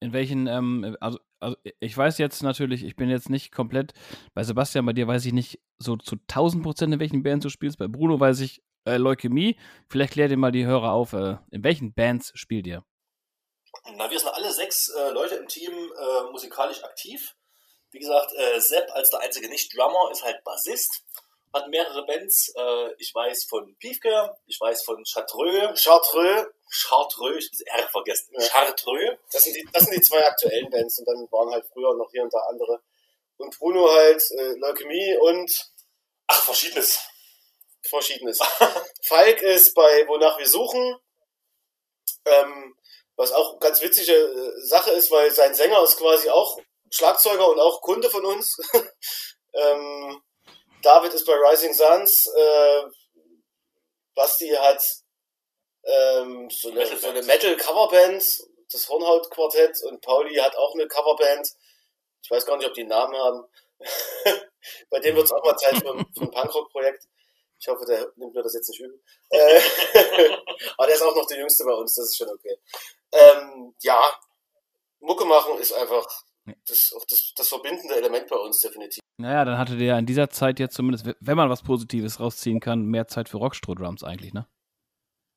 In 0.00 0.14
welchen, 0.14 0.46
ähm, 0.46 0.96
also, 1.00 1.18
also 1.40 1.56
ich 1.80 1.94
weiß 1.94 2.16
jetzt 2.16 2.42
natürlich, 2.42 2.82
ich 2.82 2.96
bin 2.96 3.10
jetzt 3.10 3.28
nicht 3.28 3.52
komplett, 3.52 3.92
bei 4.32 4.42
Sebastian, 4.42 4.86
bei 4.86 4.94
dir 4.94 5.06
weiß 5.06 5.26
ich 5.26 5.34
nicht 5.34 5.60
so 5.78 5.96
zu 5.96 6.16
1000 6.16 6.62
Prozent, 6.62 6.94
in 6.94 7.00
welchen 7.00 7.22
Bands 7.22 7.42
du 7.42 7.50
spielst, 7.50 7.76
bei 7.76 7.88
Bruno 7.88 8.18
weiß 8.18 8.40
ich 8.40 8.62
äh, 8.84 8.96
Leukämie. 8.96 9.58
Vielleicht 9.88 10.14
klärt 10.14 10.30
ihr 10.30 10.36
mal 10.36 10.52
die 10.52 10.66
Hörer 10.66 10.92
auf, 10.92 11.12
äh, 11.12 11.36
in 11.50 11.64
welchen 11.64 11.92
Bands 11.94 12.32
spielt 12.34 12.66
ihr? 12.66 12.84
Na, 13.94 14.10
wir 14.10 14.18
sind 14.18 14.28
alle 14.28 14.52
sechs 14.52 14.88
äh, 14.88 15.10
Leute 15.10 15.36
im 15.36 15.48
Team 15.48 15.72
äh, 15.72 16.30
musikalisch 16.30 16.82
aktiv. 16.84 17.34
Wie 17.90 17.98
gesagt, 17.98 18.32
äh, 18.34 18.60
Sepp 18.60 18.90
als 18.92 19.10
der 19.10 19.20
einzige 19.20 19.48
Nicht-Drummer 19.48 20.10
ist 20.12 20.22
halt 20.22 20.42
Bassist, 20.44 21.02
hat 21.54 21.68
mehrere 21.68 22.04
Bands. 22.04 22.52
Äh, 22.54 22.92
ich 22.98 23.14
weiß 23.14 23.44
von 23.44 23.76
Piefke, 23.78 24.36
ich 24.46 24.60
weiß 24.60 24.82
von 24.84 25.04
Chartreux. 25.04 25.80
Chartreux. 25.80 26.46
Chartreux, 26.68 27.38
ich 27.38 27.72
habe 27.72 27.82
R 27.82 27.88
vergessen. 27.88 28.34
Ja. 28.38 28.46
Chartreux. 28.46 29.18
Das 29.32 29.44
sind, 29.44 29.54
die, 29.54 29.66
das 29.72 29.84
sind 29.84 29.94
die 29.94 30.02
zwei 30.02 30.26
aktuellen 30.26 30.68
Bands 30.70 30.98
und 30.98 31.06
dann 31.06 31.26
waren 31.30 31.50
halt 31.50 31.64
früher 31.72 31.94
noch 31.94 32.10
hier 32.10 32.22
und 32.22 32.34
da 32.34 32.40
andere. 32.50 32.82
Und 33.38 33.56
Bruno 33.58 33.90
halt 33.90 34.22
äh, 34.32 34.54
Leukämie 34.58 35.16
und. 35.20 35.70
Ach, 36.26 36.42
verschiedenes. 36.42 37.07
Verschiedenes. 37.82 38.38
Falk 39.04 39.42
ist 39.42 39.74
bei 39.74 40.06
Wonach 40.08 40.38
wir 40.38 40.48
suchen, 40.48 40.96
ähm, 42.24 42.76
was 43.16 43.32
auch 43.32 43.58
ganz 43.58 43.80
witzige 43.80 44.12
äh, 44.12 44.60
Sache 44.60 44.90
ist, 44.92 45.10
weil 45.10 45.30
sein 45.30 45.54
Sänger 45.54 45.82
ist 45.82 45.96
quasi 45.96 46.28
auch 46.30 46.58
Schlagzeuger 46.90 47.48
und 47.48 47.60
auch 47.60 47.80
Kunde 47.82 48.10
von 48.10 48.24
uns. 48.24 48.56
ähm, 49.54 50.22
David 50.82 51.12
ist 51.14 51.26
bei 51.26 51.34
Rising 51.34 51.74
Suns, 51.74 52.26
äh, 52.26 52.82
Basti 54.14 54.48
hat 54.48 54.82
ähm, 55.84 56.48
so 56.50 56.70
eine, 56.70 56.86
so 56.86 57.08
eine 57.08 57.22
Metal-Coverband, 57.22 58.22
das 58.70 58.88
Hornhaut-Quartett 58.88 59.82
und 59.84 60.00
Pauli 60.00 60.36
hat 60.36 60.56
auch 60.56 60.74
eine 60.74 60.86
Coverband. 60.86 61.48
Ich 62.22 62.30
weiß 62.30 62.44
gar 62.44 62.56
nicht, 62.56 62.66
ob 62.66 62.74
die 62.74 62.82
einen 62.82 62.90
Namen 62.90 63.16
haben. 63.16 63.44
bei 64.90 64.98
dem 65.00 65.16
wird 65.16 65.26
es 65.26 65.32
auch 65.32 65.44
mal 65.44 65.56
Zeit 65.56 65.76
für, 65.76 65.96
für 66.14 66.22
ein 66.22 66.30
Punkrock-Projekt. 66.30 67.06
Ich 67.60 67.68
hoffe, 67.68 67.84
der 67.86 68.12
nimmt 68.16 68.34
mir 68.34 68.42
das 68.42 68.54
jetzt 68.54 68.68
nicht 68.68 68.80
übel. 68.80 69.00
Äh, 69.30 69.60
aber 70.76 70.86
der 70.86 70.94
ist 70.94 71.02
auch 71.02 71.14
noch 71.14 71.26
der 71.26 71.38
Jüngste 71.38 71.64
bei 71.64 71.74
uns, 71.74 71.94
das 71.94 72.06
ist 72.06 72.16
schon 72.16 72.28
okay. 72.28 72.58
Ähm, 73.12 73.74
ja, 73.80 73.98
Mucke 75.00 75.24
machen 75.24 75.58
ist 75.58 75.72
einfach 75.72 76.06
das, 76.66 76.92
auch 76.96 77.04
das, 77.06 77.32
das 77.36 77.48
verbindende 77.48 77.96
Element 77.96 78.28
bei 78.28 78.36
uns 78.36 78.58
definitiv. 78.58 79.00
Naja, 79.18 79.44
dann 79.44 79.58
hattet 79.58 79.80
ihr 79.80 79.86
ja 79.86 79.98
in 79.98 80.06
dieser 80.06 80.30
Zeit 80.30 80.60
jetzt 80.60 80.74
zumindest, 80.74 81.06
wenn 81.20 81.36
man 81.36 81.50
was 81.50 81.62
Positives 81.62 82.20
rausziehen 82.20 82.60
kann, 82.60 82.84
mehr 82.84 83.08
Zeit 83.08 83.28
für 83.28 83.38
Rockstroh-Drums 83.38 84.04
eigentlich, 84.04 84.32
ne? 84.32 84.48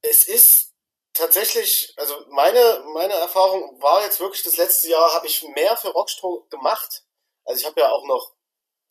Es 0.01 0.27
ist 0.27 0.73
tatsächlich, 1.13 1.93
also 1.97 2.15
meine, 2.29 2.83
meine 2.93 3.13
Erfahrung 3.13 3.81
war 3.81 4.03
jetzt 4.03 4.19
wirklich, 4.19 4.43
das 4.43 4.57
letzte 4.57 4.89
Jahr 4.89 5.13
habe 5.13 5.27
ich 5.27 5.43
mehr 5.55 5.75
für 5.77 5.89
Rockstroh 5.89 6.45
gemacht. 6.49 7.03
Also 7.45 7.61
ich 7.61 7.65
habe 7.65 7.81
ja 7.81 7.89
auch 7.89 8.05
noch, 8.05 8.33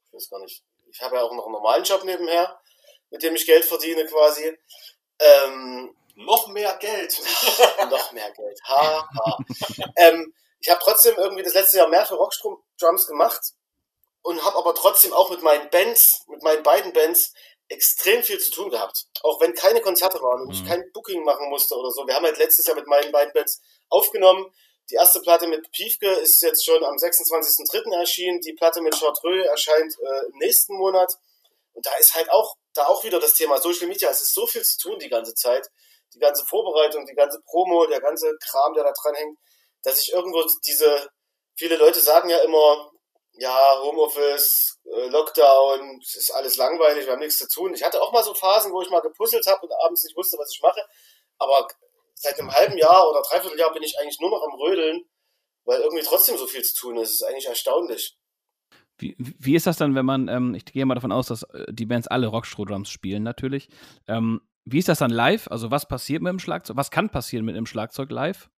ich 0.06 0.12
weiß 0.12 0.30
gar 0.30 0.40
nicht, 0.40 0.64
ich 0.90 1.00
habe 1.00 1.16
ja 1.16 1.22
auch 1.22 1.32
noch 1.32 1.44
einen 1.44 1.52
normalen 1.52 1.84
Job 1.84 2.04
nebenher 2.04 2.59
mit 3.10 3.22
dem 3.22 3.34
ich 3.34 3.46
Geld 3.46 3.64
verdiene 3.64 4.06
quasi. 4.06 4.56
Ähm, 5.18 5.94
noch 6.14 6.48
mehr 6.48 6.76
Geld. 6.76 7.18
noch 7.90 8.12
mehr 8.12 8.30
Geld. 8.32 8.60
Ha, 8.64 9.08
ha. 9.08 9.38
ähm, 9.96 10.34
ich 10.60 10.68
habe 10.68 10.80
trotzdem 10.82 11.16
irgendwie 11.16 11.42
das 11.42 11.54
letzte 11.54 11.78
Jahr 11.78 11.88
mehr 11.88 12.06
für 12.06 12.14
Rockstrom-Drums 12.14 13.06
gemacht 13.06 13.40
und 14.22 14.44
habe 14.44 14.58
aber 14.58 14.74
trotzdem 14.74 15.12
auch 15.12 15.30
mit 15.30 15.42
meinen 15.42 15.70
Bands, 15.70 16.24
mit 16.28 16.42
meinen 16.42 16.62
beiden 16.62 16.92
Bands, 16.92 17.32
extrem 17.68 18.22
viel 18.22 18.38
zu 18.38 18.50
tun 18.50 18.70
gehabt. 18.70 19.06
Auch 19.22 19.40
wenn 19.40 19.54
keine 19.54 19.80
Konzerte 19.80 20.20
waren 20.20 20.42
und 20.42 20.48
mhm. 20.48 20.54
ich 20.54 20.66
kein 20.66 20.92
Booking 20.92 21.24
machen 21.24 21.48
musste 21.48 21.76
oder 21.76 21.90
so. 21.90 22.06
Wir 22.06 22.14
haben 22.14 22.24
halt 22.24 22.38
letztes 22.38 22.66
Jahr 22.66 22.76
mit 22.76 22.86
meinen 22.86 23.12
beiden 23.12 23.32
Bands 23.32 23.62
aufgenommen. 23.88 24.52
Die 24.90 24.96
erste 24.96 25.20
Platte 25.20 25.46
mit 25.46 25.70
Piefke 25.70 26.10
ist 26.10 26.42
jetzt 26.42 26.64
schon 26.64 26.82
am 26.84 26.96
26.03. 26.96 27.94
erschienen. 27.96 28.40
Die 28.40 28.54
Platte 28.54 28.82
mit 28.82 28.96
Chartreux 28.96 29.46
erscheint 29.46 29.94
äh, 30.00 30.26
im 30.26 30.38
nächsten 30.38 30.76
Monat. 30.76 31.12
Und 31.72 31.86
da 31.86 31.90
ist 32.00 32.14
halt 32.14 32.30
auch 32.30 32.56
da 32.74 32.86
auch 32.86 33.04
wieder 33.04 33.20
das 33.20 33.34
Thema 33.34 33.58
Social 33.58 33.88
Media. 33.88 34.10
Es 34.10 34.22
ist 34.22 34.34
so 34.34 34.46
viel 34.46 34.62
zu 34.62 34.78
tun 34.78 34.98
die 34.98 35.08
ganze 35.08 35.34
Zeit. 35.34 35.68
Die 36.14 36.18
ganze 36.18 36.44
Vorbereitung, 36.44 37.06
die 37.06 37.14
ganze 37.14 37.40
Promo, 37.42 37.86
der 37.86 38.00
ganze 38.00 38.36
Kram, 38.38 38.74
der 38.74 38.82
da 38.82 38.92
dran 38.92 39.14
hängt, 39.14 39.38
dass 39.82 40.00
ich 40.00 40.12
irgendwo 40.12 40.44
diese, 40.66 41.08
viele 41.56 41.76
Leute 41.76 42.00
sagen 42.00 42.28
ja 42.28 42.38
immer, 42.38 42.90
ja, 43.34 43.80
Homeoffice, 43.80 44.78
äh, 44.84 45.06
Lockdown, 45.06 46.00
es 46.02 46.16
ist 46.16 46.30
alles 46.30 46.56
langweilig, 46.56 47.06
wir 47.06 47.12
haben 47.12 47.20
nichts 47.20 47.38
zu 47.38 47.48
tun. 47.48 47.74
Ich 47.74 47.82
hatte 47.82 48.02
auch 48.02 48.12
mal 48.12 48.24
so 48.24 48.34
Phasen, 48.34 48.72
wo 48.72 48.82
ich 48.82 48.90
mal 48.90 49.00
gepuzzelt 49.00 49.46
habe 49.46 49.62
und 49.62 49.72
abends 49.84 50.04
nicht 50.04 50.16
wusste, 50.16 50.36
was 50.36 50.50
ich 50.52 50.60
mache. 50.60 50.84
Aber 51.38 51.68
seit 52.14 52.38
einem 52.38 52.52
halben 52.52 52.76
Jahr 52.76 53.08
oder 53.08 53.22
dreiviertel 53.22 53.58
Jahr 53.58 53.72
bin 53.72 53.82
ich 53.82 53.98
eigentlich 53.98 54.20
nur 54.20 54.30
noch 54.30 54.42
am 54.42 54.54
Rödeln, 54.54 55.08
weil 55.64 55.80
irgendwie 55.80 56.04
trotzdem 56.04 56.36
so 56.36 56.46
viel 56.46 56.62
zu 56.62 56.74
tun 56.74 56.96
ist. 56.98 57.10
Es 57.10 57.14
ist 57.16 57.22
eigentlich 57.22 57.46
erstaunlich. 57.46 58.16
Wie, 59.00 59.16
wie 59.18 59.56
ist 59.56 59.66
das 59.66 59.78
dann, 59.78 59.94
wenn 59.94 60.04
man, 60.04 60.28
ähm, 60.28 60.54
ich 60.54 60.64
gehe 60.64 60.84
mal 60.84 60.94
davon 60.94 61.12
aus, 61.12 61.28
dass 61.28 61.42
äh, 61.44 61.66
die 61.70 61.86
Bands 61.86 62.08
alle 62.08 62.26
Rockstroh-Drums 62.26 62.90
spielen 62.90 63.22
natürlich. 63.22 63.68
Ähm, 64.06 64.40
wie 64.64 64.78
ist 64.78 64.88
das 64.88 64.98
dann 64.98 65.10
live? 65.10 65.48
Also 65.50 65.70
was 65.70 65.88
passiert 65.88 66.22
mit 66.22 66.30
dem 66.30 66.38
Schlagzeug? 66.38 66.76
Was 66.76 66.90
kann 66.90 67.10
passieren 67.10 67.44
mit 67.44 67.56
dem 67.56 67.66
Schlagzeug 67.66 68.10
live? 68.10 68.50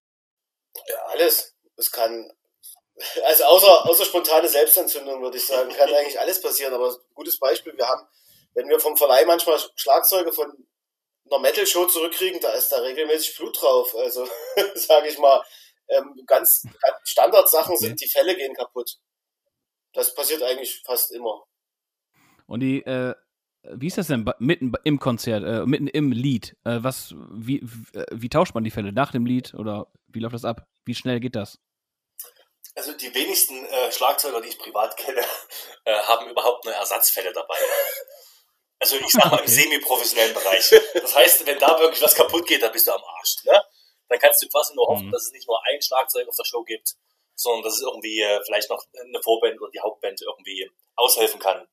Ja, 0.88 0.96
alles. 1.12 1.56
Es 1.76 1.90
kann, 1.90 2.30
also 3.26 3.44
außer, 3.44 3.88
außer 3.88 4.04
spontane 4.04 4.48
Selbstentzündung 4.48 5.22
würde 5.22 5.36
ich 5.36 5.46
sagen, 5.46 5.70
kann 5.70 5.88
eigentlich 5.88 6.18
alles 6.18 6.40
passieren. 6.40 6.74
Aber 6.74 6.94
gutes 7.14 7.38
Beispiel, 7.38 7.76
wir 7.76 7.86
haben, 7.86 8.06
wenn 8.54 8.68
wir 8.68 8.80
vom 8.80 8.96
Verleih 8.96 9.24
manchmal 9.24 9.58
Schlagzeuge 9.76 10.32
von 10.32 10.52
einer 11.30 11.40
Metal-Show 11.40 11.86
zurückkriegen, 11.86 12.40
da 12.40 12.50
ist 12.52 12.68
da 12.70 12.78
regelmäßig 12.78 13.36
Blut 13.36 13.60
drauf. 13.60 13.94
Also 13.96 14.26
sage 14.74 15.08
ich 15.08 15.18
mal, 15.18 15.42
ähm, 15.88 16.14
ganz, 16.26 16.64
ganz 16.80 16.96
Standardsachen 17.04 17.76
sind, 17.76 18.00
die 18.00 18.08
Fälle 18.08 18.34
gehen 18.36 18.54
kaputt. 18.54 18.98
Das 19.92 20.14
passiert 20.14 20.42
eigentlich 20.42 20.82
fast 20.84 21.12
immer. 21.12 21.44
Und 22.46 22.60
die, 22.60 22.82
äh, 22.82 23.14
wie 23.62 23.86
ist 23.86 23.98
das 23.98 24.08
denn 24.08 24.28
mitten 24.38 24.72
im 24.84 24.98
Konzert, 24.98 25.44
äh, 25.44 25.64
mitten 25.66 25.86
im 25.86 26.12
Lied? 26.12 26.56
Äh, 26.64 26.78
was, 26.82 27.14
wie, 27.30 27.60
wie, 27.62 27.98
äh, 27.98 28.06
wie, 28.10 28.28
tauscht 28.28 28.54
man 28.54 28.64
die 28.64 28.70
Fälle 28.70 28.92
nach 28.92 29.12
dem 29.12 29.26
Lied 29.26 29.54
oder 29.54 29.86
wie 30.08 30.20
läuft 30.20 30.34
das 30.34 30.44
ab? 30.44 30.66
Wie 30.84 30.94
schnell 30.94 31.20
geht 31.20 31.36
das? 31.36 31.58
Also 32.74 32.92
die 32.92 33.14
wenigsten 33.14 33.64
äh, 33.66 33.92
Schlagzeuger, 33.92 34.40
die 34.40 34.48
ich 34.48 34.58
privat 34.58 34.96
kenne, 34.96 35.20
äh, 35.84 35.94
haben 36.00 36.30
überhaupt 36.30 36.66
eine 36.66 36.74
Ersatzfälle 36.76 37.32
dabei. 37.32 37.56
Also 38.80 38.96
ich 38.96 39.12
sag 39.12 39.30
mal 39.30 39.38
im 39.38 39.46
semi-professionellen 39.46 40.34
Bereich. 40.34 40.74
Das 40.94 41.14
heißt, 41.14 41.46
wenn 41.46 41.58
da 41.58 41.78
wirklich 41.78 42.02
was 42.02 42.16
kaputt 42.16 42.46
geht, 42.46 42.62
dann 42.62 42.72
bist 42.72 42.88
du 42.88 42.92
am 42.92 43.02
Arsch. 43.18 43.44
Ne? 43.44 43.62
Dann 44.08 44.18
kannst 44.18 44.42
du 44.42 44.48
quasi 44.48 44.74
nur 44.74 44.88
hoffen, 44.88 45.06
mhm. 45.06 45.12
dass 45.12 45.26
es 45.26 45.32
nicht 45.32 45.46
nur 45.46 45.58
ein 45.70 45.80
Schlagzeug 45.80 46.26
auf 46.28 46.34
der 46.36 46.44
Show 46.44 46.64
gibt, 46.64 46.96
sondern 47.34 47.62
dass 47.62 47.74
es 47.74 47.82
irgendwie 47.82 48.20
äh, 48.20 48.40
vielleicht 48.44 48.70
noch 48.70 48.84
eine 48.98 49.22
Vorband 49.22 49.60
oder 49.60 49.70
die 49.70 49.80
Hauptband 49.80 50.20
irgendwie 50.22 50.70
aushelfen 50.96 51.40
kann. 51.40 51.66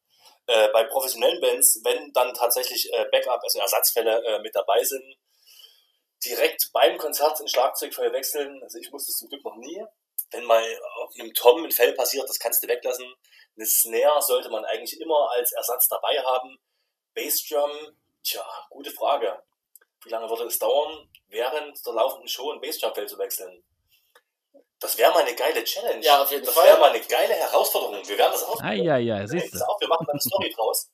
Äh, 0.48 0.70
bei 0.70 0.84
professionellen 0.86 1.40
Bands, 1.42 1.80
wenn 1.84 2.12
dann 2.14 2.34
tatsächlich 2.34 2.92
äh, 2.92 3.06
Backup, 3.12 3.42
also 3.44 3.60
Ersatzfälle 3.60 4.24
äh, 4.26 4.40
mit 4.40 4.56
dabei 4.56 4.84
sind, 4.84 5.18
direkt 6.26 6.72
beim 6.74 6.98
Konzert 6.98 7.40
ein 7.40 7.48
Schlagzeugfeuer 7.48 8.12
wechseln. 8.12 8.62
Also 8.64 8.80
ich 8.80 8.92
musste 8.92 9.12
es 9.12 9.18
zum 9.18 9.30
Glück 9.30 9.44
noch 9.44 9.56
nie. 9.56 9.84
Wenn 10.32 10.44
mal 10.44 10.64
auf 11.04 11.14
einem 11.20 11.34
Tom 11.34 11.64
ein 11.64 11.72
Fell 11.72 11.94
passiert, 11.94 12.28
das 12.30 12.40
kannst 12.40 12.64
du 12.64 12.68
weglassen. 12.68 13.06
Eine 13.56 13.66
Snare 13.66 14.22
sollte 14.22 14.50
man 14.50 14.66
eigentlich 14.66 15.00
immer 15.00 15.30
als 15.32 15.52
Ersatz 15.52 15.88
dabei 15.88 16.20
haben. 16.20 16.60
Bassdrum, 17.14 17.72
tja, 18.24 18.46
gute 18.70 18.92
Frage. 18.92 19.42
Wie 20.04 20.10
lange 20.10 20.30
würde 20.30 20.46
es 20.46 20.60
dauern, 20.60 21.10
während 21.28 21.86
der 21.86 21.94
laufenden 21.94 22.28
Show 22.28 22.52
ein 22.52 22.62
Bassdrum-Fell 22.62 23.08
zu 23.08 23.18
wechseln? 23.18 23.64
Das 24.80 24.98
wäre 24.98 25.12
mal 25.12 25.26
eine 25.26 25.36
geile 25.36 25.64
Challenge. 25.64 26.04
Ja, 26.04 26.22
auf 26.22 26.32
jeden 26.32 26.46
das 26.46 26.54
Fall. 26.54 26.66
Das 26.66 26.74
wäre 26.74 26.82
mal 26.82 26.92
eine 26.92 27.06
geile 27.06 27.34
Herausforderung. 27.34 28.08
Wir 28.08 28.18
werden 28.18 28.32
das 28.32 28.44
auch. 28.44 28.62
Ah, 28.62 28.74
ja, 28.74 28.98
ja, 28.98 29.28
siehst 29.28 29.54
du. 29.54 29.58
Wir 29.58 29.88
machen 29.88 30.06
da 30.06 30.14
eine 30.14 30.22
Story 30.22 30.54
draus. 30.56 30.90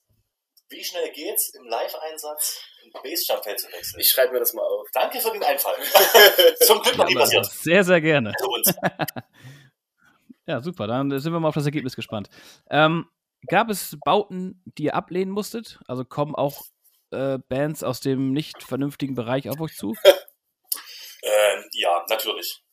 Wie 0.69 0.83
schnell 0.83 1.11
geht's 1.11 1.53
im 1.53 1.65
Live-Einsatz 1.65 2.59
ein 2.83 2.91
Bassjump-Feld 2.91 3.59
zu 3.59 3.71
wechseln? 3.71 3.99
Ich 3.99 4.09
schreibe 4.09 4.33
mir 4.33 4.39
das 4.39 4.53
mal 4.53 4.63
auf. 4.63 4.87
Danke 4.91 5.21
für 5.21 5.31
den 5.31 5.43
Einfall. 5.43 5.75
Zum 6.65 6.81
Glück 6.81 6.97
noch 6.97 7.07
nie 7.07 7.13
passiert. 7.13 7.45
Sehr, 7.45 7.83
sehr 7.83 8.01
gerne. 8.01 8.33
ja, 10.47 10.61
super. 10.61 10.87
Dann 10.87 11.19
sind 11.19 11.31
wir 11.31 11.39
mal 11.39 11.49
auf 11.49 11.55
das 11.55 11.65
Ergebnis 11.65 11.95
gespannt. 11.95 12.29
Ähm, 12.71 13.07
gab 13.47 13.69
es 13.69 13.95
Bauten, 14.03 14.63
die 14.65 14.85
ihr 14.85 14.95
ablehnen 14.95 15.31
musstet? 15.31 15.79
Also 15.87 16.03
kommen 16.03 16.33
auch 16.33 16.63
äh, 17.11 17.37
Bands 17.47 17.83
aus 17.83 17.99
dem 17.99 18.31
nicht 18.31 18.63
vernünftigen 18.63 19.13
Bereich 19.13 19.51
auf 19.51 19.61
euch 19.61 19.75
zu? 19.75 19.93
ähm, 21.21 21.63
ja, 21.73 22.03
natürlich. 22.09 22.64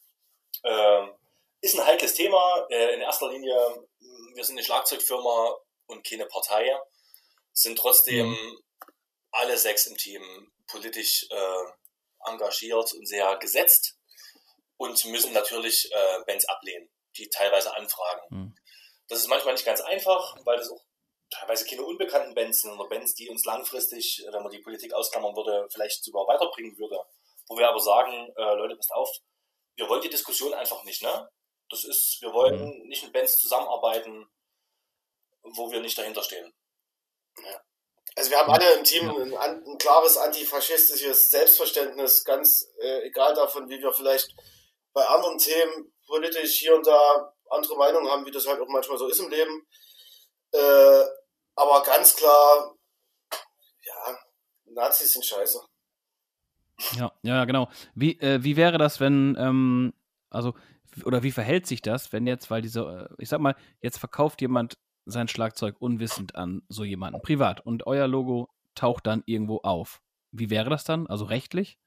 Ähm, 0.64 1.12
ist 1.60 1.78
ein 1.78 1.86
heikles 1.86 2.14
Thema. 2.14 2.66
Äh, 2.70 2.94
in 2.94 3.00
erster 3.00 3.30
Linie, 3.30 3.56
wir 4.34 4.44
sind 4.44 4.56
eine 4.56 4.64
Schlagzeugfirma 4.64 5.56
und 5.86 6.06
keine 6.06 6.26
Partei, 6.26 6.76
sind 7.52 7.78
trotzdem 7.78 8.30
mhm. 8.30 8.58
alle 9.30 9.56
sechs 9.56 9.86
im 9.86 9.96
Team 9.96 10.52
politisch 10.66 11.26
äh, 11.30 12.30
engagiert 12.30 12.92
und 12.94 13.06
sehr 13.06 13.36
gesetzt 13.36 13.96
und 14.76 15.04
müssen 15.06 15.32
natürlich 15.32 15.90
äh, 15.92 16.24
Bands 16.26 16.46
ablehnen, 16.46 16.90
die 17.16 17.28
teilweise 17.28 17.74
anfragen. 17.76 18.22
Mhm. 18.30 18.56
Das 19.08 19.20
ist 19.20 19.28
manchmal 19.28 19.54
nicht 19.54 19.66
ganz 19.66 19.80
einfach, 19.80 20.36
weil 20.44 20.56
das 20.56 20.70
auch 20.70 20.82
teilweise 21.30 21.64
keine 21.64 21.84
unbekannten 21.84 22.34
Bands 22.34 22.60
sind 22.60 22.72
oder 22.72 22.88
Bands, 22.88 23.14
die 23.14 23.28
uns 23.28 23.44
langfristig, 23.44 24.22
wenn 24.30 24.42
man 24.42 24.50
die 24.50 24.60
Politik 24.60 24.92
ausklammern 24.92 25.34
würde, 25.34 25.66
vielleicht 25.72 26.04
sogar 26.04 26.26
weiterbringen 26.26 26.76
würde. 26.78 26.98
Wo 27.48 27.56
wir 27.56 27.68
aber 27.68 27.80
sagen, 27.80 28.32
äh, 28.36 28.54
Leute, 28.54 28.76
passt 28.76 28.92
auf, 28.92 29.10
wir 29.76 29.88
wollen 29.88 30.02
die 30.02 30.10
Diskussion 30.10 30.54
einfach 30.54 30.82
nicht, 30.84 31.02
ne? 31.02 31.28
Das 31.68 31.84
ist, 31.84 32.18
wir 32.20 32.32
wollen 32.32 32.60
mhm. 32.60 32.88
nicht 32.88 33.02
mit 33.02 33.12
Bands 33.12 33.38
zusammenarbeiten, 33.38 34.28
wo 35.42 35.70
wir 35.70 35.80
nicht 35.80 35.96
dahinter 35.96 36.22
stehen. 36.22 36.52
Ja. 37.38 37.60
Also 38.14 38.30
wir 38.30 38.38
haben 38.38 38.52
alle 38.52 38.74
im 38.74 38.84
Team 38.84 39.08
ein, 39.10 39.66
ein 39.66 39.78
klares 39.78 40.18
antifaschistisches 40.18 41.30
Selbstverständnis, 41.30 42.24
ganz 42.24 42.66
äh, 42.78 43.06
egal 43.06 43.34
davon, 43.34 43.68
wie 43.70 43.80
wir 43.80 43.92
vielleicht 43.92 44.28
bei 44.92 45.06
anderen 45.06 45.38
Themen 45.38 45.94
politisch 46.06 46.58
hier 46.58 46.74
und 46.74 46.86
da 46.86 47.32
andere 47.48 47.76
Meinungen 47.76 48.10
haben, 48.10 48.26
wie 48.26 48.30
das 48.30 48.46
halt 48.46 48.60
auch 48.60 48.68
manchmal 48.68 48.98
so 48.98 49.08
ist 49.08 49.20
im 49.20 49.30
Leben. 49.30 49.66
Äh, 50.52 51.04
aber 51.54 51.82
ganz 51.82 52.14
klar, 52.14 52.76
ja, 53.82 54.18
Nazis 54.64 55.14
sind 55.14 55.24
scheiße. 55.24 55.64
Ja, 56.96 57.12
ja, 57.22 57.44
genau. 57.44 57.68
Wie, 57.94 58.18
äh, 58.20 58.42
wie 58.42 58.56
wäre 58.56 58.78
das, 58.78 59.00
wenn, 59.00 59.36
ähm, 59.38 59.92
also, 60.30 60.54
oder 61.04 61.22
wie 61.22 61.32
verhält 61.32 61.66
sich 61.66 61.82
das, 61.82 62.12
wenn 62.12 62.26
jetzt, 62.26 62.50
weil 62.50 62.62
diese, 62.62 63.08
äh, 63.10 63.14
ich 63.22 63.28
sag 63.28 63.40
mal, 63.40 63.56
jetzt 63.80 63.98
verkauft 63.98 64.40
jemand 64.40 64.78
sein 65.04 65.28
Schlagzeug 65.28 65.76
unwissend 65.80 66.34
an 66.34 66.62
so 66.68 66.84
jemanden, 66.84 67.20
privat, 67.22 67.64
und 67.64 67.86
euer 67.86 68.06
Logo 68.06 68.48
taucht 68.74 69.06
dann 69.06 69.22
irgendwo 69.26 69.58
auf. 69.58 70.00
Wie 70.30 70.50
wäre 70.50 70.70
das 70.70 70.84
dann? 70.84 71.06
Also 71.06 71.24
rechtlich? 71.24 71.78